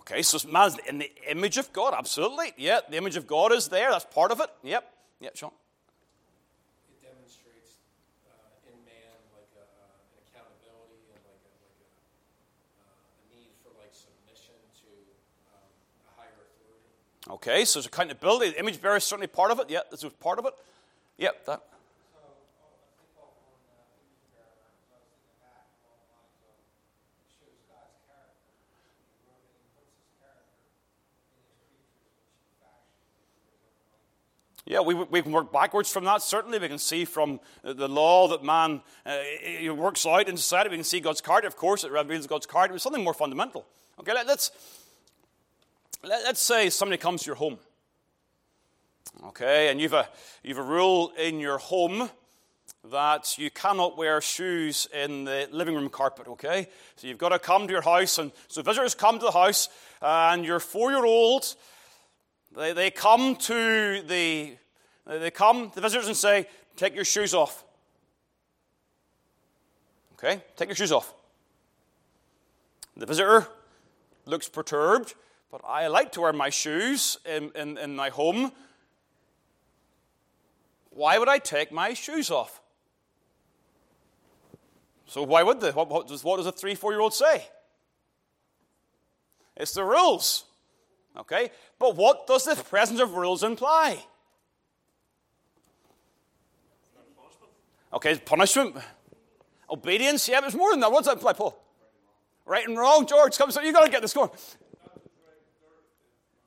Okay, 0.07 0.21
so 0.21 0.37
man's 0.51 0.77
in 0.87 0.99
the 0.99 1.11
image 1.31 1.57
of 1.57 1.73
God, 1.73 1.95
absolutely. 1.97 2.53
Yeah, 2.59 2.81
the 2.91 2.99
image 2.99 3.17
of 3.17 3.27
God 3.27 3.53
is 3.53 3.69
there. 3.69 3.91
That's 3.91 4.05
part 4.05 4.33
of 4.33 4.41
it. 4.41 4.51
Yep. 4.63 4.85
Yep, 5.21 5.37
Sean. 5.37 5.51
It 6.91 7.01
demonstrates 7.01 7.81
uh, 8.29 8.69
in 8.69 8.77
man 8.85 9.17
like 9.33 9.49
a, 9.57 9.65
uh, 9.65 9.89
an 10.13 10.21
accountability 10.29 11.09
and 11.09 11.25
like 11.25 11.41
a, 11.41 11.53
like 11.65 11.81
a, 11.81 11.89
uh, 12.85 13.17
a 13.17 13.25
need 13.33 13.57
for 13.65 13.73
like 13.81 13.97
submission 13.97 14.61
to 14.85 14.93
um, 15.57 15.73
a 16.05 16.21
higher 16.21 16.37
authority. 16.37 17.41
Okay, 17.41 17.65
so 17.65 17.79
there's 17.79 17.87
accountability. 17.87 18.51
The 18.51 18.61
image 18.61 18.83
bearer 18.83 18.97
is 18.97 19.05
certainly 19.05 19.29
part 19.29 19.53
of 19.53 19.59
it. 19.59 19.71
Yeah, 19.71 19.89
this 19.91 20.05
was 20.05 20.13
part 20.13 20.39
of 20.39 20.45
it. 20.45 20.53
Yep, 21.17 21.47
that. 21.47 21.63
Yeah, 34.67 34.81
we, 34.81 34.95
we 34.95 35.21
can 35.21 35.33
work 35.33 35.53
backwards 35.53 35.91
from 35.91 36.05
that. 36.07 36.23
Certainly, 36.23 36.59
we 36.59 36.69
can 36.69 36.79
see 36.79 37.05
from 37.05 37.39
the 37.63 37.87
law 37.87 38.29
that 38.29 38.43
man 38.43 38.81
uh, 39.05 39.75
works 39.75 40.07
out 40.07 40.27
in 40.27 40.39
society. 40.39 40.71
We 40.71 40.77
can 40.77 40.85
see 40.85 41.01
God's 41.01 41.21
character. 41.21 41.47
Of 41.47 41.57
course, 41.57 41.85
it 41.85 41.91
reveals 41.91 42.27
God's 42.27 42.47
character. 42.47 42.73
But 42.73 42.81
something 42.81 43.05
more 43.05 43.13
fundamental. 43.13 43.67
Okay, 44.01 44.15
let, 44.15 44.27
us 44.27 44.51
let, 46.03 46.25
let's 46.25 46.41
say 46.41 46.71
somebody 46.71 46.97
comes 46.97 47.23
to 47.23 47.27
your 47.27 47.37
home. 47.37 47.59
Okay, 49.27 49.69
and 49.69 49.81
you've 49.81 49.93
a 49.93 50.09
you've 50.43 50.59
a 50.59 50.63
rule 50.63 51.13
in 51.19 51.41
your 51.41 51.59
home 51.59 52.09
that 52.91 53.39
you 53.39 53.51
cannot 53.51 53.97
wear 53.97 54.21
shoes 54.21 54.89
in 54.95 55.25
the 55.25 55.47
living 55.53 55.75
room 55.75 55.91
carpet. 55.91 56.27
Okay, 56.27 56.69
so 56.97 57.07
you've 57.07 57.19
got 57.19 57.31
to 57.31 57.39
come 57.39 57.67
to 57.67 57.73
your 57.73 57.83
house, 57.83 58.17
and 58.19 58.33
so 58.49 58.63
visitors 58.63 58.95
come 58.95 59.19
to 59.19 59.27
the 59.27 59.31
house, 59.31 59.69
and 60.01 60.45
your 60.45 60.59
four-year-old 60.59 61.55
they, 62.57 62.73
they 62.73 62.91
come 62.91 63.37
to 63.37 64.03
the, 64.03 64.57
they 65.07 65.31
come, 65.31 65.73
the 65.75 65.81
visitors, 65.81 66.07
and 66.07 66.17
say, 66.17 66.47
Take 66.77 66.95
your 66.95 67.05
shoes 67.05 67.35
off. 67.35 67.65
Okay? 70.15 70.43
Take 70.57 70.69
your 70.69 70.77
shoes 70.77 70.93
off. 70.93 71.15
The 72.97 73.07
visitor 73.07 73.47
looks 74.27 74.49
perturbed, 74.49 75.15
but 75.51 75.61
I 75.67 75.87
like 75.89 76.13
to 76.13 76.21
wear 76.21 76.33
my 76.33 76.51
shoes 76.51 77.19
in, 77.25 77.53
in, 77.55 77.79
in 77.79 77.95
my 77.95 78.09
home. 78.09 78.53
Why 80.91 81.19
would 81.19 81.29
I 81.29 81.39
take 81.39 81.73
my 81.73 81.95
shoes 81.95 82.31
off? 82.31 82.61
So, 85.07 85.23
why 85.23 85.43
would 85.43 85.61
they? 85.61 85.71
What, 85.71 85.89
what, 85.89 86.09
does, 86.09 86.25
what 86.25 86.39
does 86.39 86.47
a 86.47 86.53
three, 86.53 86.75
four 86.75 86.93
year 86.93 87.01
old 87.01 87.15
say? 87.15 87.47
It's 89.57 89.73
the 89.73 89.85
rules. 89.85 90.45
Okay? 91.17 91.51
But 91.79 91.97
what 91.97 92.27
does 92.27 92.45
the 92.45 92.57
presence 92.57 93.01
of 93.01 93.15
rules 93.15 93.43
imply? 93.43 94.05
Okay, 97.93 98.17
punishment. 98.19 98.77
Obedience, 99.71 100.29
yeah, 100.29 100.41
it's 100.45 100.55
more 100.55 100.73
than 100.73 100.81
that. 100.81 100.91
What's 100.91 101.07
that 101.07 101.15
imply, 101.15 101.33
Paul? 101.33 101.57
Right 102.45 102.67
and 102.67 102.77
wrong, 102.77 103.07
George. 103.07 103.39
Come, 103.39 103.51
so 103.51 103.61
you 103.61 103.73
got 103.73 103.85
to 103.85 103.91
get 103.91 104.03
this 104.03 104.13
going. 104.13 104.31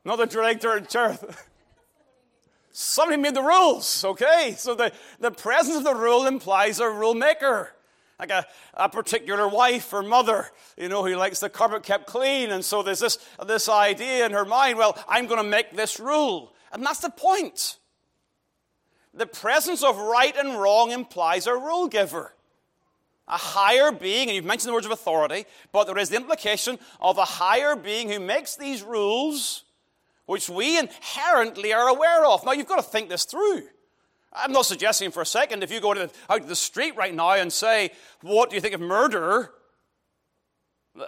Not 0.03 0.17
the 0.17 0.25
drag 0.25 0.59
dirt 0.59 0.93
earth. 0.95 1.49
Somebody 2.71 3.19
made 3.19 3.33
the 3.33 3.41
rules, 3.41 4.05
okay? 4.05 4.53
So 4.57 4.75
the, 4.75 4.91
the 5.19 5.31
presence 5.31 5.77
of 5.77 5.83
the 5.83 5.95
rule 5.95 6.27
implies 6.27 6.79
a 6.79 6.89
rule 6.89 7.15
maker 7.15 7.71
like 8.19 8.31
a, 8.31 8.45
a 8.73 8.89
particular 8.89 9.47
wife 9.47 9.93
or 9.93 10.01
mother, 10.01 10.49
you 10.75 10.89
know, 10.89 11.05
who 11.05 11.15
likes 11.15 11.39
the 11.39 11.49
carpet 11.49 11.83
kept 11.83 12.07
clean. 12.07 12.51
And 12.51 12.65
so 12.65 12.81
there's 12.81 12.99
this, 12.99 13.19
this 13.45 13.69
idea 13.69 14.25
in 14.25 14.31
her 14.31 14.45
mind, 14.45 14.77
well, 14.77 14.97
I'm 15.07 15.27
going 15.27 15.41
to 15.41 15.47
make 15.47 15.75
this 15.75 15.99
rule. 15.99 16.53
And 16.71 16.83
that's 16.83 16.99
the 16.99 17.09
point. 17.09 17.77
The 19.13 19.27
presence 19.27 19.83
of 19.83 19.97
right 19.97 20.35
and 20.35 20.59
wrong 20.59 20.91
implies 20.91 21.47
a 21.47 21.53
rule 21.53 21.87
giver. 21.87 22.33
A 23.27 23.37
higher 23.37 23.91
being, 23.91 24.29
and 24.29 24.35
you've 24.35 24.45
mentioned 24.45 24.69
the 24.69 24.73
words 24.73 24.85
of 24.85 24.91
authority, 24.91 25.45
but 25.71 25.85
there 25.85 25.97
is 25.97 26.09
the 26.09 26.15
implication 26.15 26.79
of 27.01 27.17
a 27.17 27.25
higher 27.25 27.75
being 27.75 28.09
who 28.09 28.19
makes 28.19 28.55
these 28.55 28.83
rules, 28.83 29.65
which 30.27 30.49
we 30.49 30.79
inherently 30.79 31.73
are 31.73 31.89
aware 31.89 32.25
of. 32.25 32.45
Now, 32.45 32.53
you've 32.53 32.67
got 32.67 32.77
to 32.77 32.83
think 32.83 33.09
this 33.09 33.25
through. 33.25 33.67
I'm 34.37 34.51
not 34.51 34.65
suggesting 34.65 35.11
for 35.11 35.21
a 35.21 35.25
second 35.25 35.63
if 35.63 35.71
you 35.71 35.79
go 35.79 35.93
to, 35.93 36.09
out 36.29 36.41
to 36.41 36.47
the 36.47 36.55
street 36.55 36.95
right 36.95 37.13
now 37.13 37.33
and 37.33 37.51
say, 37.51 37.91
What 38.21 38.49
do 38.49 38.55
you 38.55 38.61
think 38.61 38.73
of 38.73 38.81
murder? 38.81 39.51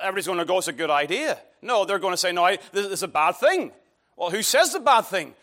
Everybody's 0.02 0.28
going 0.28 0.39
to 0.39 0.46
go, 0.46 0.58
It's 0.58 0.68
a 0.68 0.74
good 0.74 0.89
idea. 0.89 1.38
No, 1.62 1.86
they're 1.86 2.00
going 2.00 2.13
to 2.13 2.18
say, 2.18 2.32
No, 2.32 2.56
this 2.72 2.86
is 2.86 3.04
a 3.04 3.08
bad 3.08 3.34
thing. 3.34 3.72
Well, 4.15 4.30
who 4.30 4.42
says 4.42 4.74
the 4.74 4.80
bad 4.80 5.02
thing? 5.02 5.34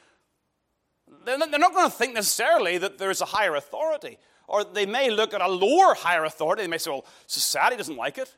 They're 1.24 1.38
not 1.38 1.74
going 1.74 1.90
to 1.90 1.96
think 1.96 2.14
necessarily 2.14 2.78
that 2.78 2.98
there's 2.98 3.20
a 3.20 3.26
higher 3.26 3.54
authority. 3.54 4.18
Or 4.48 4.64
they 4.64 4.86
may 4.86 5.10
look 5.10 5.34
at 5.34 5.40
a 5.40 5.48
lower 5.48 5.94
higher 5.94 6.24
authority. 6.24 6.62
They 6.62 6.68
may 6.68 6.78
say, 6.78 6.90
Well, 6.90 7.06
society 7.26 7.76
doesn't 7.76 7.96
like 7.96 8.18
it. 8.18 8.34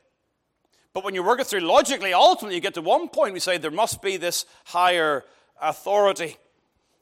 But 0.93 1.03
when 1.03 1.13
you 1.13 1.23
work 1.23 1.39
it 1.39 1.47
through 1.47 1.61
logically, 1.61 2.13
ultimately 2.13 2.55
you 2.55 2.61
get 2.61 2.73
to 2.73 2.81
one 2.81 3.09
point, 3.09 3.33
we 3.33 3.39
say 3.39 3.57
there 3.57 3.69
must 3.69 4.01
be 4.01 4.17
this 4.17 4.45
higher 4.65 5.23
authority. 5.61 6.37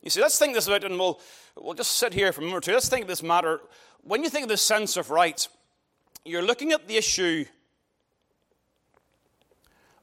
You 0.07 0.11
see, 0.11 0.21
let's 0.21 0.39
think 0.39 0.53
this 0.53 0.67
about, 0.67 0.85
and 0.85 0.97
we'll, 0.97 1.19
we'll 1.57 1.73
just 1.73 1.97
sit 1.97 2.13
here 2.13 2.31
for 2.31 2.39
a 2.39 2.45
moment 2.45 2.63
or 2.63 2.65
two. 2.65 2.73
Let's 2.73 2.87
think 2.87 3.01
of 3.01 3.09
this 3.09 3.21
matter. 3.21 3.59
When 4.03 4.23
you 4.23 4.29
think 4.29 4.43
of 4.43 4.47
the 4.47 4.55
sense 4.55 4.95
of 4.95 5.09
right, 5.09 5.45
you're 6.23 6.41
looking 6.41 6.71
at 6.71 6.87
the 6.87 6.95
issue 6.95 7.43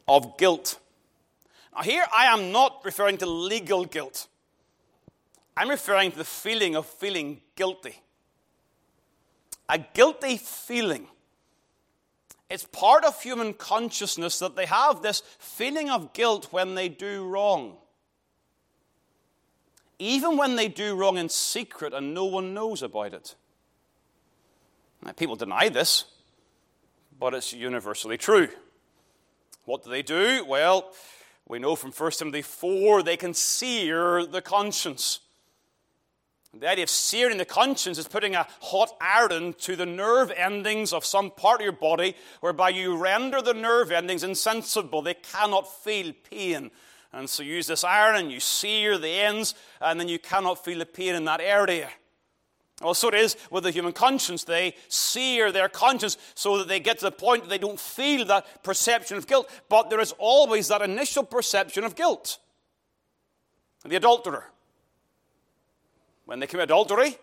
of 0.06 0.36
guilt. 0.36 0.78
Now, 1.74 1.84
here 1.84 2.04
I 2.14 2.26
am 2.26 2.52
not 2.52 2.82
referring 2.84 3.16
to 3.16 3.26
legal 3.26 3.86
guilt, 3.86 4.26
I'm 5.56 5.70
referring 5.70 6.10
to 6.10 6.18
the 6.18 6.24
feeling 6.24 6.76
of 6.76 6.84
feeling 6.84 7.40
guilty. 7.56 8.02
A 9.70 9.78
guilty 9.78 10.36
feeling. 10.36 11.06
It's 12.50 12.66
part 12.66 13.06
of 13.06 13.22
human 13.22 13.54
consciousness 13.54 14.38
that 14.40 14.54
they 14.54 14.66
have 14.66 15.00
this 15.00 15.22
feeling 15.38 15.88
of 15.88 16.12
guilt 16.12 16.48
when 16.50 16.74
they 16.74 16.90
do 16.90 17.24
wrong. 17.26 17.78
Even 19.98 20.37
when 20.37 20.57
they 20.57 20.68
do 20.68 20.96
wrong 20.96 21.18
in 21.18 21.28
secret 21.28 21.92
and 21.92 22.14
no 22.14 22.24
one 22.24 22.54
knows 22.54 22.83
about 22.83 23.14
it. 23.14 23.35
Now, 25.02 25.12
people 25.12 25.37
deny 25.37 25.68
this, 25.68 26.04
but 27.18 27.35
it's 27.35 27.52
universally 27.52 28.16
true. 28.16 28.48
What 29.64 29.85
do 29.85 29.90
they 29.90 30.02
do? 30.02 30.44
Well, 30.46 30.92
we 31.46 31.59
know 31.59 31.76
from 31.76 31.92
1 31.92 32.11
Timothy 32.12 32.42
4 32.42 33.02
they 33.02 33.16
can 33.16 33.35
sear 33.35 34.24
the 34.24 34.42
conscience. 34.42 35.20
The 36.59 36.68
idea 36.68 36.85
of 36.85 36.90
searing 36.90 37.38
the 37.38 37.44
conscience 37.44 37.98
is 37.98 38.07
putting 38.07 38.35
a 38.35 38.46
hot 38.61 38.90
iron 39.00 39.54
to 39.61 39.74
the 39.74 39.87
nerve 39.87 40.30
endings 40.37 40.92
of 40.92 41.04
some 41.04 41.30
part 41.30 41.61
of 41.61 41.64
your 41.64 41.72
body, 41.72 42.14
whereby 42.40 42.68
you 42.68 42.96
render 42.96 43.42
the 43.42 43.54
nerve 43.54 43.90
endings 43.90 44.22
insensible. 44.22 45.02
They 45.02 45.14
cannot 45.14 45.83
feel 45.83 46.12
pain. 46.30 46.70
And 47.14 47.31
so 47.31 47.42
you 47.42 47.55
use 47.55 47.66
this 47.66 47.85
iron 47.85 48.16
and 48.16 48.33
you 48.33 48.40
sear 48.40 48.98
the 48.98 49.09
ends, 49.09 49.55
and 49.81 50.00
then 50.00 50.09
you 50.09 50.18
cannot 50.18 50.64
feel 50.64 50.79
the 50.79 50.87
pain 50.87 51.14
in 51.14 51.24
that 51.27 51.40
area. 51.40 51.88
Well, 52.83 52.94
so 52.94 53.09
it 53.09 53.14
is 53.14 53.37
with 53.50 53.64
the 53.64 53.70
human 53.70 53.92
conscience. 53.92 54.42
They 54.42 54.74
sear 54.88 55.53
their 55.53 55.68
conscience 55.68 56.18
so 56.35 56.59
that 56.59 56.66
they 56.66 56.81
get 56.81 56.98
to 56.98 57.05
the 57.05 57.12
point 57.12 57.44
that 57.44 57.50
they 57.50 57.59
don't 57.59 57.79
feel 57.79 58.24
that 58.27 58.64
perception 58.64 59.16
of 59.16 59.29
guilt. 59.29 59.48
But 59.68 59.90
there 59.90 60.00
is 60.00 60.12
always 60.18 60.68
that 60.68 60.83
initial 60.83 61.22
perception 61.22 61.85
of 61.85 61.94
guilt. 61.94 62.38
The 63.85 63.96
adulterer 63.96 64.50
when 66.24 66.40
they 66.40 66.46
commit 66.46 66.64
adultery, 66.64 67.18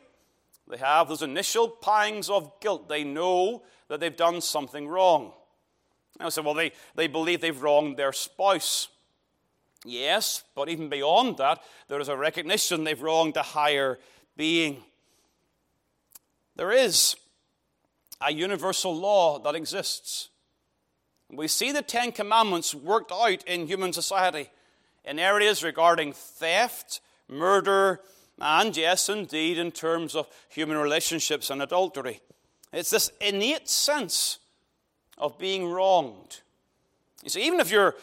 they 0.67 0.77
have 0.77 1.09
those 1.09 1.21
initial 1.21 1.67
pangs 1.67 2.29
of 2.29 2.59
guilt. 2.59 2.87
They 2.87 3.03
know 3.03 3.63
that 3.87 3.99
they've 3.99 4.15
done 4.15 4.41
something 4.41 4.87
wrong. 4.87 5.33
I 6.19 6.29
say, 6.29 6.41
well, 6.41 6.53
they, 6.53 6.71
they 6.95 7.07
believe 7.07 7.41
they've 7.41 7.61
wronged 7.61 7.97
their 7.97 8.13
spouse. 8.13 8.89
Yes, 9.83 10.43
but 10.55 10.69
even 10.69 10.89
beyond 10.89 11.37
that, 11.37 11.61
there 11.87 11.99
is 11.99 12.09
a 12.09 12.17
recognition 12.17 12.83
they've 12.83 13.01
wronged 13.01 13.37
a 13.37 13.41
higher 13.41 13.99
being. 14.37 14.83
There 16.55 16.71
is 16.71 17.15
a 18.21 18.31
universal 18.31 18.95
law 18.95 19.39
that 19.39 19.55
exists. 19.55 20.29
We 21.29 21.47
see 21.47 21.71
the 21.71 21.81
Ten 21.81 22.11
Commandments 22.11 22.75
worked 22.75 23.11
out 23.11 23.43
in 23.45 23.67
human 23.67 23.93
society 23.93 24.51
in 25.03 25.17
areas 25.17 25.63
regarding 25.63 26.13
theft, 26.13 27.01
murder, 27.27 28.01
and 28.39 28.75
yes, 28.75 29.09
indeed, 29.09 29.57
in 29.57 29.71
terms 29.71 30.15
of 30.15 30.27
human 30.49 30.77
relationships 30.77 31.49
and 31.49 31.61
adultery. 31.61 32.21
It's 32.73 32.89
this 32.89 33.11
innate 33.19 33.67
sense 33.67 34.39
of 35.17 35.37
being 35.37 35.67
wronged. 35.67 36.41
You 37.23 37.29
see, 37.29 37.45
even 37.45 37.59
if 37.59 37.71
you're 37.71 37.95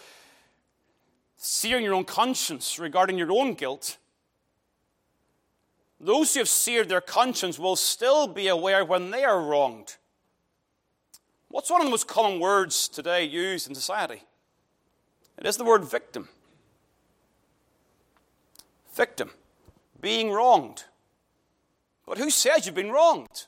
searing 1.39 1.85
your 1.85 1.95
own 1.95 2.05
conscience 2.05 2.79
regarding 2.79 3.17
your 3.17 3.33
own 3.33 3.55
guilt, 3.55 3.97
those 6.01 6.35
who 6.35 6.41
have 6.41 6.49
seared 6.49 6.89
their 6.89 7.01
conscience 7.01 7.59
will 7.59 7.77
still 7.77 8.27
be 8.27 8.49
aware 8.49 8.85
when 8.85 9.11
they 9.11 9.25
are 9.25 9.41
wronged. 9.41 9.97
What's 11.49 11.71
one 11.71 11.81
of 11.81 11.87
the 11.87 11.91
most 11.91 12.07
common 12.07 12.41
words 12.41 12.89
today 12.89 13.25
used 13.25 13.69
in 13.69 13.75
society? 13.75 14.23
It 15.39 15.47
is 15.47 15.57
the 15.57 15.65
word 15.65 15.85
victim. 15.85 16.29
Victim 18.95 19.31
being 20.01 20.31
wronged. 20.31 20.85
But 22.07 22.19
who 22.19 22.31
says 22.31 22.67
you've 22.67 22.75
been 22.75 22.93
wronged? 22.93 23.47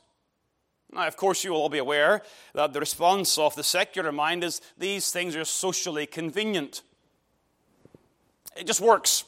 Now, 0.91 1.07
of 1.07 1.15
course, 1.15 1.43
you 1.43 1.51
will 1.51 1.61
all 1.61 1.69
be 1.69 1.77
aware 1.77 2.21
that 2.53 2.73
the 2.73 2.79
response 2.79 3.37
of 3.37 3.55
the 3.55 3.63
secular 3.63 4.11
mind 4.11 4.43
is 4.43 4.61
these 4.77 5.11
things 5.11 5.35
are 5.35 5.45
socially 5.45 6.05
convenient. 6.05 6.81
It 8.55 8.67
just 8.67 8.81
works. 8.81 9.23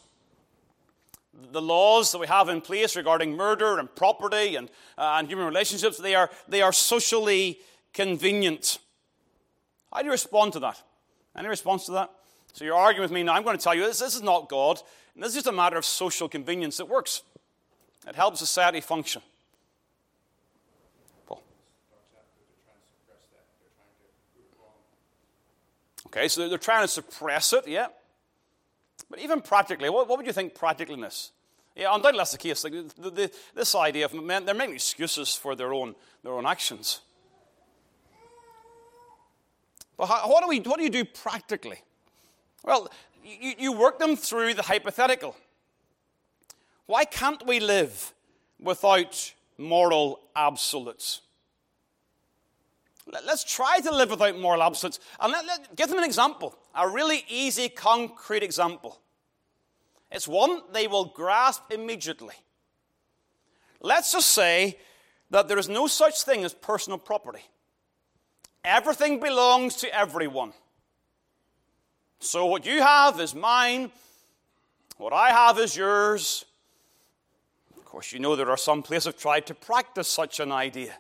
The 1.51 1.62
laws 1.62 2.12
that 2.12 2.19
we 2.19 2.27
have 2.27 2.49
in 2.49 2.62
place 2.62 2.95
regarding 2.95 3.36
murder 3.36 3.79
and 3.79 3.93
property 3.93 4.55
and, 4.55 4.69
uh, 4.97 5.15
and 5.17 5.27
human 5.27 5.45
relationships, 5.45 5.97
they 5.97 6.15
are, 6.15 6.29
they 6.47 6.62
are 6.62 6.71
socially 6.71 7.59
convenient. 7.93 8.79
How 9.91 9.99
do 9.99 10.05
you 10.05 10.12
respond 10.12 10.53
to 10.53 10.59
that? 10.59 10.81
Any 11.36 11.47
response 11.47 11.86
to 11.86 11.91
that? 11.93 12.12
So 12.53 12.65
you're 12.65 12.75
arguing 12.75 13.03
with 13.03 13.12
me 13.12 13.23
now. 13.23 13.33
I'm 13.33 13.43
going 13.43 13.57
to 13.57 13.63
tell 13.63 13.73
you 13.73 13.86
this, 13.86 13.99
this 13.99 14.15
is 14.15 14.21
not 14.21 14.49
God. 14.49 14.79
And 15.15 15.23
this 15.23 15.29
is 15.29 15.36
just 15.36 15.47
a 15.47 15.51
matter 15.51 15.77
of 15.77 15.86
social 15.86 16.29
convenience. 16.29 16.79
It 16.79 16.88
works. 16.88 17.23
It 18.07 18.15
helps 18.15 18.39
society 18.39 18.81
function. 18.81 19.21
Paul. 21.27 21.43
Okay, 26.07 26.27
so 26.27 26.47
they're 26.47 26.57
trying 26.57 26.83
to 26.83 26.88
suppress 26.88 27.53
it, 27.53 27.67
yeah. 27.67 27.88
But 29.13 29.21
even 29.21 29.41
practically, 29.41 29.91
what, 29.91 30.10
what 30.10 30.17
would 30.17 30.26
you 30.26 30.34
think 30.34 30.56
practically 30.56 30.95
in 30.95 31.02
this? 31.02 31.34
Yeah, 31.76 31.93
undoubtedly 31.93 32.17
that's 32.17 32.32
the 32.32 32.39
case. 32.39 32.63
Like 32.63 32.73
the, 32.73 33.12
the, 33.12 33.32
this 33.54 33.76
idea 33.76 34.06
of 34.06 34.13
men, 34.15 34.43
they're 34.43 34.56
making 34.56 34.73
excuses 34.73 35.36
for 35.36 35.56
their 35.56 35.71
own, 35.71 35.93
their 36.23 36.34
own 36.34 36.47
actions. 36.47 37.02
But 39.97 40.08
how, 40.08 40.28
what, 40.28 40.41
do 40.41 40.47
we, 40.49 40.62
what 40.62 40.78
do 40.78 40.84
you 40.84 40.89
do 40.89 41.06
practically? 41.06 41.78
Well, 42.63 42.89
you, 43.23 43.54
you 43.60 43.71
work 43.71 43.99
them 43.99 44.15
through 44.15 44.56
the 44.56 44.63
hypothetical. 44.63 45.36
Why 46.88 47.06
can't 47.06 47.45
we 47.45 47.60
live 47.60 48.13
without 48.60 49.32
moral 49.60 50.21
absolutes? 50.36 51.21
Let's 53.06 53.43
try 53.43 53.80
to 53.82 53.91
live 53.93 54.10
without 54.10 54.39
moral 54.39 54.63
absolutes. 54.63 54.99
And 55.19 55.32
let, 55.32 55.45
let, 55.45 55.76
give 55.76 55.89
them 55.89 55.99
an 55.99 56.04
example, 56.04 56.58
a 56.73 56.89
really 56.89 57.26
easy, 57.30 57.69
concrete 57.69 58.41
example. 58.41 58.99
It's 60.13 60.28
one 60.28 60.62
they 60.71 60.88
will 60.88 61.06
grasp 61.06 61.71
immediately. 61.71 62.36
Let's 63.82 64.13
just 64.13 64.32
say 64.32 64.78
that 65.32 65.47
there 65.47 65.58
is 65.58 65.67
no 65.67 65.88
such 65.88 66.21
thing 66.21 66.45
as 66.45 66.54
personal 66.54 66.99
property. 66.99 67.41
Everything 68.63 69.19
belongs 69.19 69.76
to 69.78 69.93
everyone. 69.93 70.54
So 72.19 72.45
what 72.45 72.65
you 72.65 72.82
have 72.82 73.19
is 73.19 73.34
mine, 73.34 73.91
what 74.97 75.12
I 75.12 75.32
have 75.32 75.58
is 75.58 75.76
yours. 75.76 76.45
Of 77.76 77.84
course, 77.84 78.13
you 78.13 78.19
know 78.19 78.36
there 78.36 78.52
are 78.52 78.58
some 78.58 78.84
places 78.84 79.06
have 79.06 79.17
tried 79.17 79.47
to 79.47 79.56
practice 79.56 80.08
such 80.08 80.39
an 80.39 80.52
idea. 80.52 80.93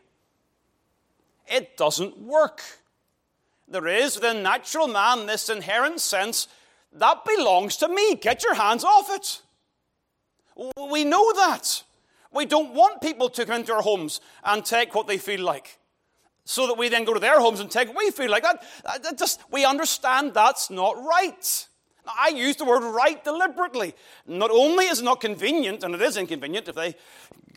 It 1.47 1.77
doesn't 1.77 2.17
work. 2.17 2.61
There 3.67 3.87
is 3.87 4.15
within 4.15 4.43
natural 4.43 4.87
man 4.87 5.27
this 5.27 5.49
inherent 5.49 6.01
sense 6.01 6.47
that 6.95 7.25
belongs 7.25 7.77
to 7.77 7.87
me. 7.87 8.15
Get 8.15 8.43
your 8.43 8.53
hands 8.53 8.83
off 8.83 9.09
it. 9.11 9.41
We 10.91 11.03
know 11.03 11.33
that. 11.33 11.83
We 12.31 12.45
don't 12.45 12.73
want 12.73 13.01
people 13.01 13.29
to 13.29 13.45
come 13.45 13.61
into 13.61 13.73
our 13.73 13.81
homes 13.81 14.21
and 14.43 14.65
take 14.65 14.95
what 14.95 15.07
they 15.07 15.17
feel 15.17 15.41
like 15.41 15.79
so 16.45 16.67
that 16.67 16.77
we 16.77 16.89
then 16.89 17.05
go 17.05 17.13
to 17.13 17.19
their 17.19 17.39
homes 17.39 17.59
and 17.59 17.69
take 17.69 17.87
what 17.87 17.97
we 17.97 18.11
feel 18.11 18.29
like 18.29 18.43
that. 18.43 18.63
that 19.01 19.17
just, 19.17 19.39
we 19.51 19.65
understand 19.65 20.33
that's 20.33 20.69
not 20.69 21.01
right. 21.03 21.67
Now, 22.05 22.13
I 22.19 22.29
use 22.29 22.57
the 22.57 22.65
word 22.65 22.83
right 22.83 23.23
deliberately. 23.23 23.95
Not 24.27 24.51
only 24.51 24.85
is 24.85 24.99
it 24.99 25.03
not 25.03 25.21
convenient, 25.21 25.83
and 25.83 25.95
it 25.95 26.01
is 26.01 26.17
inconvenient 26.17 26.67
if 26.67 26.75
they, 26.75 26.95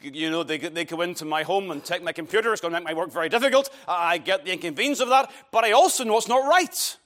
you 0.03 0.31
know, 0.31 0.45
they, 0.45 0.59
they 0.59 0.85
go 0.85 1.01
into 1.01 1.25
my 1.25 1.43
home 1.43 1.71
and 1.71 1.85
take 1.85 2.03
my 2.03 2.13
computer, 2.13 2.53
it's 2.53 2.61
going 2.61 2.73
to 2.73 2.79
make 2.79 2.87
my 2.87 2.95
work 2.95 3.11
very 3.11 3.29
difficult. 3.29 3.71
I 3.89 4.19
get 4.19 4.45
the 4.45 4.53
inconvenience 4.53 5.01
of 5.01 5.09
that, 5.09 5.33
but 5.51 5.65
I 5.65 5.73
also 5.73 6.05
know 6.05 6.17
it's 6.17 6.29
not 6.29 6.47
right. 6.49 6.97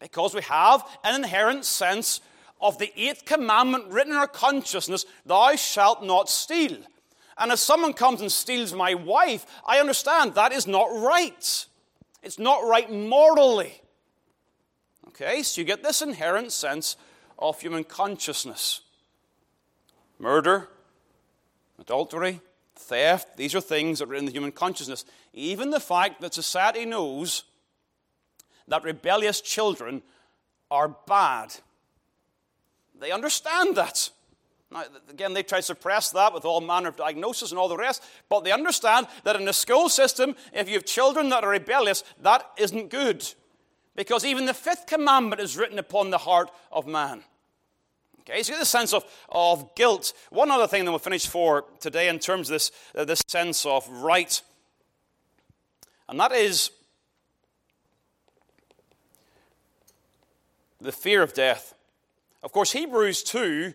Because 0.00 0.34
we 0.34 0.42
have 0.42 0.84
an 1.04 1.16
inherent 1.16 1.64
sense 1.64 2.20
of 2.60 2.78
the 2.78 2.92
eighth 3.00 3.24
commandment 3.24 3.88
written 3.88 4.12
in 4.12 4.18
our 4.18 4.28
consciousness, 4.28 5.04
thou 5.26 5.56
shalt 5.56 6.04
not 6.04 6.28
steal. 6.28 6.76
And 7.36 7.52
if 7.52 7.58
someone 7.58 7.92
comes 7.92 8.20
and 8.20 8.30
steals 8.30 8.72
my 8.72 8.94
wife, 8.94 9.46
I 9.66 9.78
understand 9.78 10.34
that 10.34 10.52
is 10.52 10.66
not 10.66 10.86
right. 10.86 11.66
It's 12.22 12.38
not 12.38 12.66
right 12.66 12.90
morally. 12.92 13.80
Okay, 15.08 15.42
so 15.42 15.60
you 15.60 15.64
get 15.64 15.82
this 15.82 16.02
inherent 16.02 16.52
sense 16.52 16.96
of 17.38 17.60
human 17.60 17.84
consciousness. 17.84 18.80
Murder, 20.18 20.68
adultery, 21.78 22.40
theft, 22.74 23.36
these 23.36 23.54
are 23.54 23.60
things 23.60 24.00
that 24.00 24.08
are 24.08 24.14
in 24.14 24.24
the 24.24 24.32
human 24.32 24.52
consciousness. 24.52 25.04
Even 25.32 25.70
the 25.70 25.80
fact 25.80 26.20
that 26.20 26.34
society 26.34 26.84
knows 26.84 27.44
that 28.68 28.84
rebellious 28.84 29.40
children 29.40 30.02
are 30.70 30.88
bad. 30.88 31.54
They 33.00 33.10
understand 33.10 33.76
that. 33.76 34.10
Now, 34.70 34.84
again, 35.08 35.32
they 35.32 35.42
try 35.42 35.58
to 35.58 35.62
suppress 35.62 36.10
that 36.10 36.34
with 36.34 36.44
all 36.44 36.60
manner 36.60 36.90
of 36.90 36.96
diagnosis 36.96 37.50
and 37.50 37.58
all 37.58 37.68
the 37.68 37.76
rest, 37.76 38.02
but 38.28 38.44
they 38.44 38.52
understand 38.52 39.06
that 39.24 39.36
in 39.36 39.46
the 39.46 39.52
school 39.52 39.88
system, 39.88 40.36
if 40.52 40.68
you 40.68 40.74
have 40.74 40.84
children 40.84 41.30
that 41.30 41.42
are 41.42 41.50
rebellious, 41.50 42.04
that 42.20 42.44
isn't 42.58 42.90
good. 42.90 43.26
Because 43.96 44.24
even 44.24 44.44
the 44.44 44.54
fifth 44.54 44.86
commandment 44.86 45.40
is 45.40 45.56
written 45.56 45.78
upon 45.78 46.10
the 46.10 46.18
heart 46.18 46.50
of 46.70 46.86
man. 46.86 47.24
Okay, 48.20 48.42
so 48.42 48.52
you 48.52 48.56
get 48.56 48.60
the 48.60 48.66
sense 48.66 48.92
of, 48.92 49.04
of 49.30 49.74
guilt. 49.74 50.12
One 50.28 50.50
other 50.50 50.66
thing 50.66 50.84
that 50.84 50.90
we'll 50.90 50.98
finish 50.98 51.26
for 51.26 51.64
today 51.80 52.08
in 52.08 52.18
terms 52.18 52.50
of 52.50 52.54
this, 52.54 52.70
uh, 52.94 53.06
this 53.06 53.22
sense 53.26 53.64
of 53.64 53.88
right, 53.88 54.42
and 56.10 56.20
that 56.20 56.32
is 56.32 56.70
the 60.80 60.92
fear 60.92 61.22
of 61.22 61.34
death. 61.34 61.74
Of 62.42 62.52
course, 62.52 62.72
Hebrews 62.72 63.22
2 63.24 63.74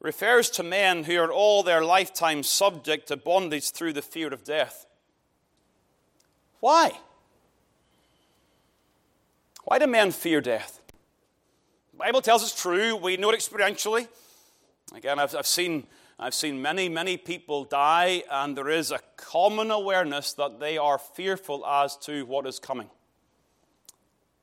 refers 0.00 0.50
to 0.50 0.62
men 0.62 1.04
who 1.04 1.18
are 1.18 1.32
all 1.32 1.62
their 1.62 1.84
lifetime 1.84 2.42
subject 2.42 3.08
to 3.08 3.16
bondage 3.16 3.70
through 3.70 3.92
the 3.92 4.02
fear 4.02 4.32
of 4.32 4.44
death. 4.44 4.86
Why? 6.60 6.98
Why 9.64 9.78
do 9.78 9.86
men 9.86 10.12
fear 10.12 10.40
death? 10.40 10.80
The 11.92 11.98
Bible 11.98 12.22
tells 12.22 12.42
us 12.42 12.54
true. 12.54 12.96
We 12.96 13.16
know 13.16 13.30
it 13.30 13.38
experientially. 13.38 14.08
Again, 14.94 15.18
I've, 15.18 15.34
I've, 15.34 15.46
seen, 15.46 15.86
I've 16.18 16.32
seen 16.32 16.62
many, 16.62 16.88
many 16.88 17.16
people 17.16 17.64
die, 17.64 18.22
and 18.30 18.56
there 18.56 18.70
is 18.70 18.90
a 18.90 19.00
common 19.16 19.70
awareness 19.70 20.32
that 20.34 20.60
they 20.60 20.78
are 20.78 20.98
fearful 20.98 21.66
as 21.66 21.96
to 21.98 22.24
what 22.24 22.46
is 22.46 22.58
coming. 22.58 22.88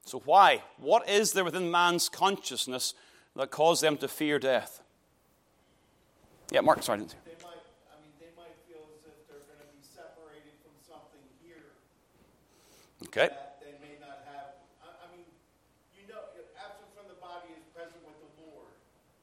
So, 0.06 0.22
why? 0.24 0.62
What 0.78 1.10
is 1.10 1.34
there 1.34 1.44
within 1.44 1.72
man's 1.72 2.10
consciousness 2.10 2.94
that 3.36 3.50
causes 3.50 3.82
them 3.82 3.98
to 3.98 4.08
fear 4.08 4.38
death? 4.38 4.82
Yeah, 6.54 6.62
Mark, 6.62 6.84
sorry. 6.84 7.02
They 7.02 7.34
might, 7.42 7.58
I 7.90 7.98
mean, 7.98 8.14
they 8.22 8.30
might 8.38 8.54
feel 8.70 8.86
as 8.94 9.02
if 9.02 9.18
they're 9.26 9.42
going 9.50 9.66
to 9.66 9.72
be 9.74 9.82
separated 9.82 10.54
from 10.62 10.78
something 10.86 11.26
here. 11.42 11.74
Okay. 13.10 13.34
That 13.34 13.58
they 13.66 13.74
may 13.82 13.98
not 13.98 14.22
have. 14.30 14.62
I, 14.86 14.94
I 14.94 15.06
mean, 15.10 15.26
you 15.98 16.06
know, 16.06 16.22
absent 16.62 16.86
from 16.94 17.10
the 17.10 17.18
body 17.18 17.50
is 17.58 17.66
present 17.74 17.98
with 18.06 18.22
the 18.22 18.32
Lord. 18.46 18.70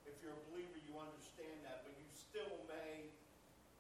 If 0.03 0.19
you're 0.19 0.35
a 0.35 0.43
believer, 0.51 0.83
you 0.83 0.99
understand 0.99 1.63
that, 1.63 1.87
but 1.87 1.95
you 1.95 2.07
still 2.11 2.59
may 2.67 3.07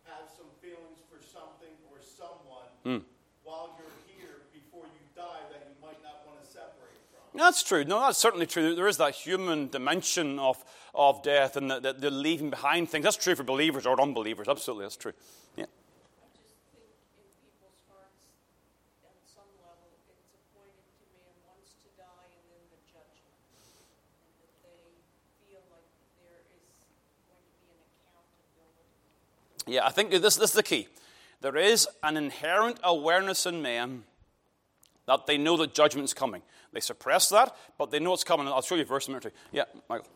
have 0.07 0.31
some 0.31 0.49
feelings 0.63 1.03
for 1.11 1.19
something 1.19 1.75
or 1.91 1.99
someone 1.99 2.71
Mm. 2.87 3.03
while 3.43 3.75
you're 3.79 3.99
here 4.07 4.43
before 4.55 4.87
you 4.87 5.03
die 5.19 5.43
that 5.51 5.67
you 5.67 5.75
might 5.83 5.99
not 6.03 6.23
want 6.27 6.39
to 6.43 6.47
separate 6.47 6.99
from. 7.15 7.22
That's 7.35 7.63
true. 7.63 7.85
No, 7.85 8.01
that's 8.01 8.19
certainly 8.19 8.47
true. 8.47 8.75
There 8.75 8.89
is 8.89 8.99
that 8.99 9.15
human 9.15 9.69
dimension 9.69 10.39
of, 10.39 10.63
of 10.95 11.23
death 11.23 11.57
and 11.57 11.71
the, 11.71 11.95
the, 11.99 12.11
leaving 12.11 12.51
behind 12.51 12.91
things. 12.91 13.05
That's 13.05 13.17
true 13.17 13.35
for 13.35 13.43
believers 13.43 13.87
or 13.87 13.99
unbelievers. 14.01 14.49
Absolutely, 14.49 14.85
that's 14.85 14.97
true. 14.97 15.15
Yeah. 15.57 15.65
I 15.65 16.29
think 16.37 16.45
in 16.77 16.85
people's 17.41 17.81
hearts, 17.89 18.29
on 19.09 19.17
some 19.25 19.49
level, 19.65 19.97
it's 20.13 20.29
appointed 20.37 20.85
to 21.01 21.05
man 21.17 21.33
once 21.49 21.73
to 21.81 21.89
die 21.97 22.29
and 22.37 22.45
then 22.53 22.69
the 22.69 22.81
judgment. 22.85 23.41
And 24.21 24.37
that 24.45 24.53
they 24.61 24.93
feel 25.49 25.65
like 25.73 25.89
there 26.21 26.45
is 26.53 26.69
going 27.33 27.41
to 27.49 27.57
be 27.65 27.73
an 27.73 27.81
accountability. 27.97 29.73
Yeah, 29.73 29.89
I 29.89 29.91
think 29.91 30.13
this, 30.13 30.37
this 30.37 30.53
is 30.53 30.57
the 30.61 30.63
key. 30.63 30.89
There 31.41 31.57
is 31.57 31.89
an 32.03 32.19
inherent 32.19 32.77
awareness 32.85 33.47
in 33.47 33.63
men 33.63 34.05
that 35.17 35.27
they 35.27 35.39
know 35.39 35.57
that 35.57 35.75
judgment's 35.75 36.15
coming. 36.15 36.43
They 36.73 36.81
suppress 36.81 37.29
that, 37.29 37.55
but 37.79 37.91
they 37.91 37.99
know 37.99 38.15
it's 38.15 38.25
coming. 38.25 38.49
I'll 38.49 38.63
show 38.63 38.75
you 38.75 38.83
a 38.83 38.87
verse 38.87 39.09
minute. 39.09 39.25
two. 39.25 39.31
Yeah, 39.53 39.65
Michael. 39.89 40.09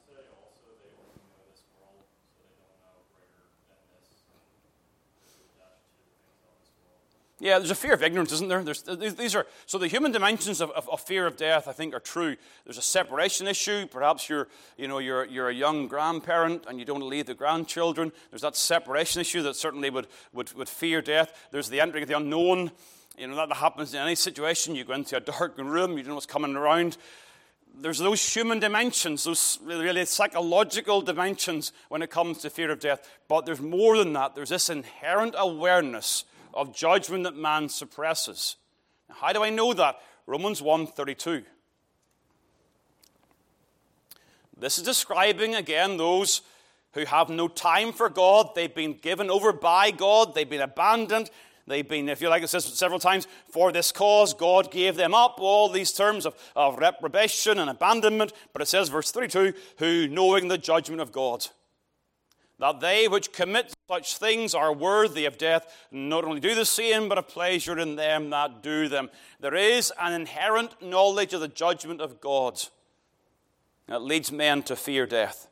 Yeah, 7.38 7.58
there's 7.58 7.70
a 7.70 7.74
fear 7.74 7.92
of 7.92 8.02
ignorance, 8.02 8.32
isn't 8.32 8.48
there? 8.48 8.64
There's, 8.64 8.82
these 8.82 9.34
are 9.34 9.46
so 9.66 9.76
the 9.76 9.88
human 9.88 10.10
dimensions 10.10 10.62
of, 10.62 10.70
of, 10.70 10.88
of, 10.88 11.02
fear 11.02 11.26
of 11.26 11.36
death, 11.36 11.68
I 11.68 11.72
think, 11.72 11.94
are 11.94 12.00
true. 12.00 12.34
There's 12.64 12.78
a 12.78 12.82
separation 12.82 13.46
issue. 13.46 13.86
Perhaps 13.88 14.30
you're, 14.30 14.48
you 14.78 14.88
know, 14.88 15.00
you're, 15.00 15.26
you're 15.26 15.50
a 15.50 15.54
young 15.54 15.86
grandparent 15.86 16.64
and 16.66 16.78
you 16.78 16.86
don't 16.86 17.06
leave 17.06 17.26
the 17.26 17.34
grandchildren. 17.34 18.10
There's 18.30 18.40
that 18.40 18.56
separation 18.56 19.20
issue 19.20 19.42
that 19.42 19.54
certainly 19.54 19.90
would, 19.90 20.06
would, 20.32 20.50
would 20.54 20.68
fear 20.68 21.02
death. 21.02 21.48
There's 21.50 21.68
the 21.68 21.78
entering 21.78 22.04
of 22.04 22.08
the 22.08 22.16
unknown. 22.16 22.70
You 23.16 23.26
know, 23.28 23.36
that 23.36 23.52
happens 23.56 23.94
in 23.94 24.00
any 24.00 24.14
situation. 24.14 24.74
You 24.74 24.84
go 24.84 24.92
into 24.92 25.16
a 25.16 25.20
dark 25.20 25.56
room, 25.56 25.92
you 25.92 26.02
don't 26.02 26.08
know 26.08 26.14
what's 26.16 26.26
coming 26.26 26.54
around. 26.54 26.98
There's 27.78 27.98
those 27.98 28.34
human 28.34 28.58
dimensions, 28.58 29.24
those 29.24 29.58
really 29.62 30.04
psychological 30.04 31.02
dimensions 31.02 31.72
when 31.88 32.02
it 32.02 32.10
comes 32.10 32.38
to 32.38 32.50
fear 32.50 32.70
of 32.70 32.80
death. 32.80 33.08
But 33.28 33.46
there's 33.46 33.60
more 33.60 33.96
than 33.98 34.12
that. 34.14 34.34
There's 34.34 34.50
this 34.50 34.70
inherent 34.70 35.34
awareness 35.36 36.24
of 36.52 36.74
judgment 36.74 37.24
that 37.24 37.36
man 37.36 37.68
suppresses. 37.68 38.56
Now, 39.08 39.16
how 39.16 39.32
do 39.32 39.42
I 39.42 39.50
know 39.50 39.72
that? 39.74 40.00
Romans 40.26 40.60
1:32. 40.60 41.44
This 44.58 44.78
is 44.78 44.84
describing 44.84 45.54
again 45.54 45.98
those 45.98 46.40
who 46.92 47.04
have 47.04 47.28
no 47.28 47.46
time 47.46 47.92
for 47.92 48.08
God. 48.08 48.54
They've 48.54 48.74
been 48.74 48.94
given 48.94 49.30
over 49.30 49.52
by 49.52 49.90
God. 49.90 50.34
They've 50.34 50.48
been 50.48 50.62
abandoned. 50.62 51.30
They've 51.66 51.88
been, 51.88 52.08
if 52.08 52.20
you 52.20 52.28
like, 52.28 52.44
it 52.44 52.48
says 52.48 52.64
several 52.64 53.00
times, 53.00 53.26
for 53.50 53.72
this 53.72 53.90
cause 53.90 54.34
God 54.34 54.70
gave 54.70 54.96
them 54.96 55.14
up. 55.14 55.36
All 55.40 55.68
these 55.68 55.92
terms 55.92 56.24
of, 56.24 56.34
of 56.54 56.78
reprobation 56.78 57.58
and 57.58 57.68
abandonment. 57.68 58.32
But 58.52 58.62
it 58.62 58.68
says, 58.68 58.88
verse 58.88 59.10
32, 59.10 59.52
who 59.78 60.06
knowing 60.06 60.46
the 60.46 60.58
judgment 60.58 61.00
of 61.00 61.10
God 61.10 61.46
that 62.58 62.80
they 62.80 63.06
which 63.06 63.32
commit 63.32 63.74
such 63.88 64.16
things 64.16 64.54
are 64.54 64.72
worthy 64.72 65.26
of 65.26 65.36
death, 65.36 65.86
not 65.90 66.24
only 66.24 66.40
do 66.40 66.54
the 66.54 66.64
same, 66.64 67.08
but 67.08 67.18
have 67.18 67.28
pleasure 67.28 67.78
in 67.78 67.96
them 67.96 68.30
that 68.30 68.62
do 68.62 68.88
them. 68.88 69.10
There 69.40 69.54
is 69.54 69.92
an 70.00 70.14
inherent 70.14 70.80
knowledge 70.82 71.34
of 71.34 71.40
the 71.40 71.48
judgment 71.48 72.00
of 72.00 72.20
God 72.20 72.60
that 73.88 74.02
leads 74.02 74.32
men 74.32 74.62
to 74.64 74.76
fear 74.76 75.06
death. 75.06 75.48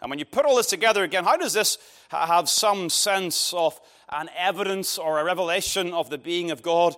And 0.00 0.10
when 0.10 0.20
you 0.20 0.24
put 0.24 0.46
all 0.46 0.56
this 0.56 0.68
together 0.68 1.02
again, 1.02 1.24
how 1.24 1.36
does 1.36 1.52
this 1.52 1.76
have 2.10 2.48
some 2.48 2.88
sense 2.88 3.52
of 3.52 3.80
an 4.10 4.30
evidence 4.36 4.98
or 4.98 5.18
a 5.18 5.24
revelation 5.24 5.92
of 5.92 6.10
the 6.10 6.18
being 6.18 6.50
of 6.50 6.62
God? 6.62 6.94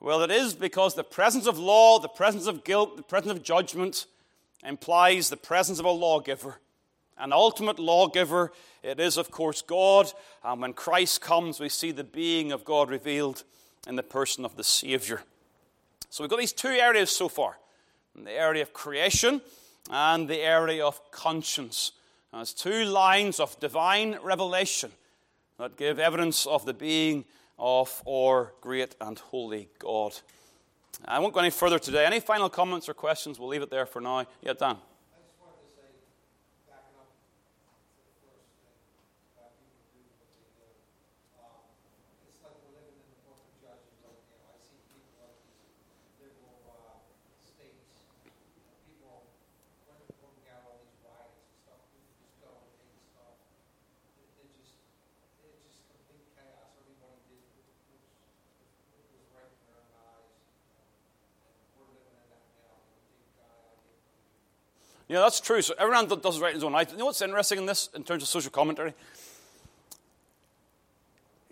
Well, 0.00 0.22
it 0.22 0.30
is 0.30 0.54
because 0.54 0.94
the 0.94 1.04
presence 1.04 1.46
of 1.46 1.58
law, 1.58 1.98
the 1.98 2.08
presence 2.08 2.46
of 2.46 2.64
guilt, 2.64 2.96
the 2.96 3.02
presence 3.02 3.32
of 3.32 3.42
judgment 3.42 4.06
implies 4.64 5.30
the 5.30 5.36
presence 5.36 5.78
of 5.78 5.84
a 5.84 5.90
lawgiver. 5.90 6.60
An 7.18 7.32
ultimate 7.32 7.78
lawgiver, 7.78 8.52
it 8.82 9.00
is, 9.00 9.16
of 9.16 9.30
course, 9.30 9.62
God. 9.62 10.12
And 10.44 10.60
when 10.60 10.74
Christ 10.74 11.22
comes, 11.22 11.58
we 11.58 11.70
see 11.70 11.92
the 11.92 12.04
being 12.04 12.52
of 12.52 12.64
God 12.64 12.90
revealed 12.90 13.42
in 13.86 13.96
the 13.96 14.02
person 14.02 14.44
of 14.44 14.56
the 14.56 14.64
Savior. 14.64 15.22
So 16.10 16.22
we've 16.22 16.30
got 16.30 16.40
these 16.40 16.52
two 16.52 16.68
areas 16.68 17.10
so 17.10 17.28
far 17.28 17.58
the 18.14 18.32
area 18.32 18.62
of 18.62 18.72
creation 18.72 19.42
and 19.90 20.26
the 20.26 20.40
area 20.40 20.84
of 20.84 21.10
conscience. 21.10 21.92
As 22.32 22.52
two 22.52 22.84
lines 22.84 23.40
of 23.40 23.58
divine 23.60 24.18
revelation 24.22 24.90
that 25.58 25.76
give 25.76 25.98
evidence 25.98 26.46
of 26.46 26.64
the 26.64 26.74
being 26.74 27.24
of 27.58 28.02
our 28.08 28.52
great 28.60 28.94
and 29.00 29.18
holy 29.18 29.68
God. 29.78 30.14
I 31.04 31.18
won't 31.18 31.34
go 31.34 31.40
any 31.40 31.50
further 31.50 31.78
today. 31.78 32.04
Any 32.06 32.20
final 32.20 32.48
comments 32.48 32.88
or 32.88 32.94
questions? 32.94 33.38
We'll 33.38 33.48
leave 33.48 33.62
it 33.62 33.70
there 33.70 33.86
for 33.86 34.00
now. 34.00 34.26
Yeah, 34.40 34.52
Dan. 34.52 34.76
I 34.76 35.20
just 35.20 35.36
wanted 35.40 35.60
to 35.60 35.72
say, 35.76 35.88
backing 36.68 36.96
up 36.96 37.12
to 37.12 38.00
the 38.00 38.16
first 38.24 38.48
thing 38.64 38.72
about 39.36 39.52
people 39.60 39.84
do 39.92 40.00
what 40.08 40.16
they 40.24 40.40
do. 40.56 40.68
Um, 41.36 41.68
it's 42.28 42.40
like 42.40 42.56
we're 42.64 42.80
living 42.80 42.96
in 42.96 43.08
the 43.12 43.20
book 43.28 43.40
of 43.44 43.52
Judges 43.60 43.96
right 44.04 44.24
now. 44.32 44.56
I 44.56 44.60
see 44.64 44.80
people 44.88 45.20
like 45.20 45.36
these 45.36 46.16
liberal 46.16 46.64
uh, 46.64 46.96
states, 47.44 48.08
people 48.88 49.28
when 49.84 50.00
they're 50.00 50.16
putting 50.16 50.48
out 50.48 50.64
all 50.64 50.80
these 50.80 50.96
riots 51.04 51.44
and 51.44 51.60
stuff, 51.60 51.80
people 51.92 52.16
just 52.24 52.40
go 52.40 52.56
and 52.56 52.72
take 52.80 53.00
stuff. 53.12 53.36
It, 54.16 54.32
it 54.40 54.48
just, 54.56 54.80
it's 55.44 55.60
just 55.60 55.84
complete 55.92 56.24
chaos. 56.32 56.72
Everybody 56.80 57.20
did 57.28 57.44
what 57.52 57.84
was, 57.84 58.16
what 58.96 59.12
was 59.12 59.28
right 59.36 59.44
in 59.44 59.60
their 59.60 59.76
own 59.76 59.92
eyes. 59.92 60.32
And 61.44 61.60
we're 61.76 61.92
living 61.92 62.16
in 62.16 62.28
that 62.32 62.48
now. 62.56 62.80
And 62.80 62.96
we 62.96 63.04
think, 63.12 63.28
God, 63.36 63.60
I 63.60 63.76
get 63.84 64.00
Yeah, 65.08 65.20
that's 65.20 65.40
true. 65.40 65.62
So 65.62 65.74
everyone 65.78 66.06
does 66.06 66.40
right 66.40 66.50
in 66.50 66.56
his 66.56 66.64
own 66.64 66.74
eyes. 66.74 66.88
You 66.90 66.98
know 66.98 67.06
what's 67.06 67.22
interesting 67.22 67.58
in 67.58 67.66
this, 67.66 67.88
in 67.94 68.02
terms 68.02 68.22
of 68.22 68.28
social 68.28 68.50
commentary? 68.50 68.92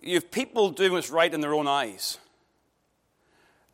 You 0.02 0.14
have 0.14 0.30
people 0.30 0.70
doing 0.70 0.92
what's 0.92 1.10
right 1.10 1.32
in 1.32 1.40
their 1.40 1.54
own 1.54 1.66
eyes. 1.66 2.18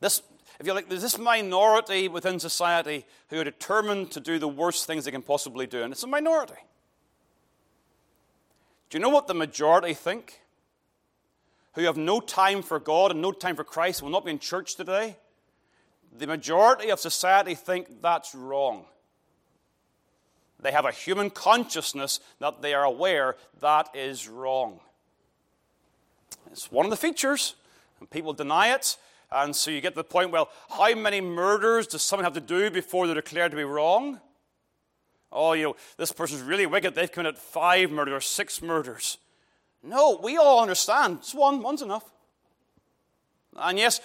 This, 0.00 0.22
if 0.58 0.66
you 0.66 0.74
like, 0.74 0.88
there's 0.88 1.02
this 1.02 1.18
minority 1.18 2.08
within 2.08 2.38
society 2.38 3.04
who 3.28 3.40
are 3.40 3.44
determined 3.44 4.10
to 4.12 4.20
do 4.20 4.38
the 4.38 4.48
worst 4.48 4.86
things 4.86 5.04
they 5.04 5.10
can 5.10 5.22
possibly 5.22 5.66
do, 5.66 5.82
and 5.82 5.92
it's 5.92 6.02
a 6.02 6.06
minority. 6.06 6.54
Do 8.90 8.98
you 8.98 9.02
know 9.02 9.08
what 9.08 9.26
the 9.26 9.34
majority 9.34 9.94
think? 9.94 10.40
Who 11.74 11.82
have 11.82 11.96
no 11.96 12.20
time 12.20 12.62
for 12.62 12.78
God 12.78 13.12
and 13.12 13.22
no 13.22 13.32
time 13.32 13.56
for 13.56 13.64
Christ, 13.64 14.02
will 14.02 14.10
not 14.10 14.24
be 14.24 14.32
in 14.32 14.38
church 14.38 14.74
today? 14.74 15.16
the 16.16 16.26
majority 16.26 16.90
of 16.90 17.00
society 17.00 17.54
think 17.54 18.02
that's 18.02 18.34
wrong. 18.34 18.84
They 20.62 20.72
have 20.72 20.84
a 20.84 20.92
human 20.92 21.30
consciousness 21.30 22.20
that 22.38 22.62
they 22.62 22.74
are 22.74 22.84
aware 22.84 23.36
that 23.60 23.88
is 23.94 24.28
wrong. 24.28 24.80
It's 26.50 26.70
one 26.70 26.84
of 26.84 26.90
the 26.90 26.96
features, 26.96 27.54
and 27.98 28.10
people 28.10 28.32
deny 28.32 28.74
it. 28.74 28.96
And 29.32 29.54
so 29.54 29.70
you 29.70 29.80
get 29.80 29.90
to 29.90 29.96
the 29.96 30.04
point, 30.04 30.32
well, 30.32 30.50
how 30.68 30.94
many 30.94 31.20
murders 31.20 31.86
does 31.86 32.02
someone 32.02 32.24
have 32.24 32.34
to 32.34 32.40
do 32.40 32.70
before 32.70 33.06
they're 33.06 33.14
declared 33.14 33.52
to 33.52 33.56
be 33.56 33.64
wrong? 33.64 34.20
Oh, 35.32 35.52
you 35.52 35.62
know, 35.62 35.76
this 35.96 36.10
person's 36.10 36.42
really 36.42 36.66
wicked. 36.66 36.94
They've 36.94 37.10
committed 37.10 37.38
five 37.38 37.90
murders 37.92 38.26
six 38.26 38.60
murders. 38.60 39.18
No, 39.82 40.18
we 40.22 40.36
all 40.36 40.60
understand. 40.60 41.18
It's 41.20 41.34
one, 41.34 41.62
one's 41.62 41.82
enough. 41.82 42.10
And 43.56 43.78
yes, 43.78 44.00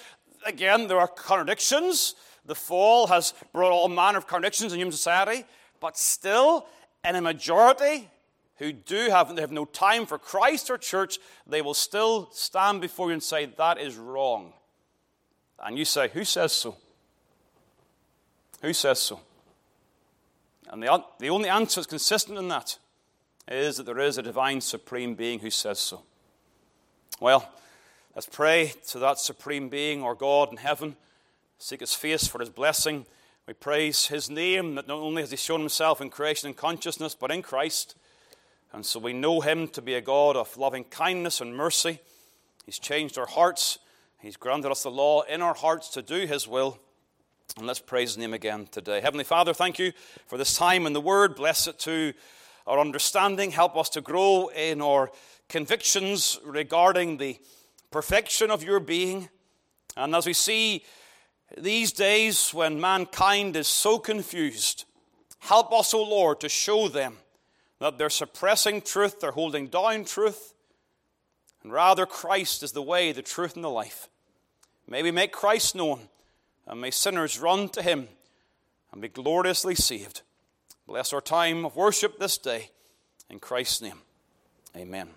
again, 0.46 0.88
there 0.88 1.00
are 1.00 1.08
contradictions. 1.08 2.16
The 2.46 2.56
fall 2.56 3.08
has 3.08 3.34
brought 3.52 3.72
all 3.72 3.90
manner 3.90 4.20
of 4.20 4.28
contradictions 4.28 4.72
in 4.72 4.80
human 4.80 4.92
society. 4.92 5.46
But 5.80 5.98
still, 5.98 6.68
in 7.04 7.16
a 7.16 7.22
majority 7.22 8.10
who 8.58 8.72
do 8.72 9.10
have, 9.10 9.38
have 9.38 9.52
no 9.52 9.66
time 9.66 10.06
for 10.06 10.18
Christ 10.18 10.70
or 10.70 10.78
church, 10.78 11.20
they 11.46 11.62
will 11.62 11.74
still 11.74 12.30
stand 12.32 12.82
before 12.82 13.08
you 13.08 13.14
and 13.14 13.24
say, 13.24 13.46
That 13.46 13.80
is 13.80 13.96
wrong. 13.96 14.54
And 15.64 15.78
you 15.78 15.86
say, 15.86 16.10
Who 16.10 16.24
says 16.24 16.52
so? 16.52 16.78
Who 18.62 18.74
says 18.74 19.00
so? 19.00 19.20
And 20.70 20.82
the, 20.82 21.04
the 21.20 21.30
only 21.30 21.50
answer 21.50 21.80
that's 21.80 21.88
consistent 21.88 22.38
in 22.38 22.48
that 22.48 22.78
is 23.48 23.78
that 23.78 23.86
there 23.86 24.00
is 24.00 24.18
a 24.18 24.24
divine 24.24 24.62
supreme 24.62 25.14
being 25.14 25.40
who 25.40 25.52
says 25.52 25.80
so. 25.80 26.02
Well, 27.20 27.48
let's 28.16 28.28
pray 28.28 28.74
to 28.88 29.00
that 29.00 29.20
supreme 29.20 29.70
being, 29.70 30.02
or 30.02 30.16
God 30.16 30.50
in 30.50 30.58
heaven, 30.58 30.96
seek 31.60 31.82
his 31.82 31.94
face 31.94 32.28
for 32.28 32.40
his 32.40 32.50
blessing. 32.50 33.06
We 33.48 33.54
praise 33.54 34.08
his 34.08 34.28
name 34.28 34.74
that 34.74 34.88
not 34.88 34.98
only 34.98 35.22
has 35.22 35.30
he 35.30 35.38
shown 35.38 35.60
himself 35.60 36.02
in 36.02 36.10
creation 36.10 36.48
and 36.48 36.58
consciousness, 36.58 37.14
but 37.14 37.30
in 37.30 37.44
Christ. 37.44 37.96
And 38.74 38.84
so 38.84 39.00
we 39.00 39.14
know 39.14 39.40
him 39.42 39.68
to 39.68 39.84
be 39.84 39.94
a 39.94 40.02
God 40.02 40.36
of 40.36 40.58
loving 40.58 40.84
kindness 40.86 41.42
and 41.42 41.56
mercy. 41.56 42.00
He's 42.66 42.80
changed 42.80 43.20
our 43.20 43.28
hearts. 43.28 43.78
He's 44.20 44.36
granted 44.36 44.72
us 44.72 44.82
the 44.82 44.90
law 44.90 45.22
in 45.22 45.44
our 45.44 45.54
hearts 45.54 45.90
to 45.90 46.02
do 46.02 46.26
his 46.26 46.48
will. 46.48 46.80
And 47.56 47.68
let's 47.68 47.80
praise 47.80 48.10
his 48.10 48.18
name 48.18 48.34
again 48.34 48.68
today. 48.72 49.00
Heavenly 49.00 49.24
Father, 49.24 49.54
thank 49.54 49.78
you 49.78 49.94
for 50.26 50.40
this 50.40 50.58
time 50.58 50.88
in 50.88 50.94
the 50.94 51.00
Word. 51.00 51.36
Bless 51.36 51.68
it 51.68 51.78
to 51.82 52.14
our 52.66 52.80
understanding. 52.80 53.52
Help 53.52 53.78
us 53.78 53.90
to 53.90 54.02
grow 54.02 54.48
in 54.48 54.82
our 54.82 55.12
convictions 55.50 56.40
regarding 56.44 57.18
the 57.18 57.38
perfection 57.92 58.50
of 58.50 58.64
your 58.64 58.80
being. 58.80 59.30
And 59.96 60.16
as 60.16 60.26
we 60.26 60.34
see 60.34 60.84
these 61.58 61.92
days 61.92 62.54
when 62.54 62.82
mankind 62.82 63.56
is 63.56 63.68
so 63.68 63.98
confused, 63.98 64.86
help 65.40 65.72
us, 65.74 65.94
O 65.94 66.04
Lord, 66.04 66.40
to 66.42 66.50
show 66.50 66.88
them 66.88 67.18
that 67.80 67.98
they're 67.98 68.10
suppressing 68.10 68.82
truth, 68.82 69.20
they're 69.20 69.32
holding 69.32 69.68
down 69.68 70.06
truth, 70.06 70.54
and 71.64 71.72
rather 71.72 72.06
Christ 72.06 72.64
is 72.64 72.74
the 72.74 72.82
way, 72.82 73.12
the 73.12 73.22
truth, 73.22 73.56
and 73.56 73.64
the 73.64 73.70
life. 73.70 74.10
May 74.88 75.02
we 75.02 75.12
make 75.12 75.32
Christ 75.32 75.76
known, 75.76 76.02
and 76.68 76.80
may 76.80 76.92
sinners 76.92 77.40
run 77.40 77.70
to 77.70 77.82
him 77.82 78.08
and 78.92 79.02
be 79.02 79.08
gloriously 79.08 79.76
saved. 79.76 80.22
Bless 80.88 81.12
our 81.12 81.22
time 81.22 81.66
of 81.66 81.76
worship 81.76 82.20
this 82.20 82.38
day. 82.38 82.70
In 83.30 83.40
Christ's 83.40 83.82
name, 83.82 84.02
amen. 84.76 85.10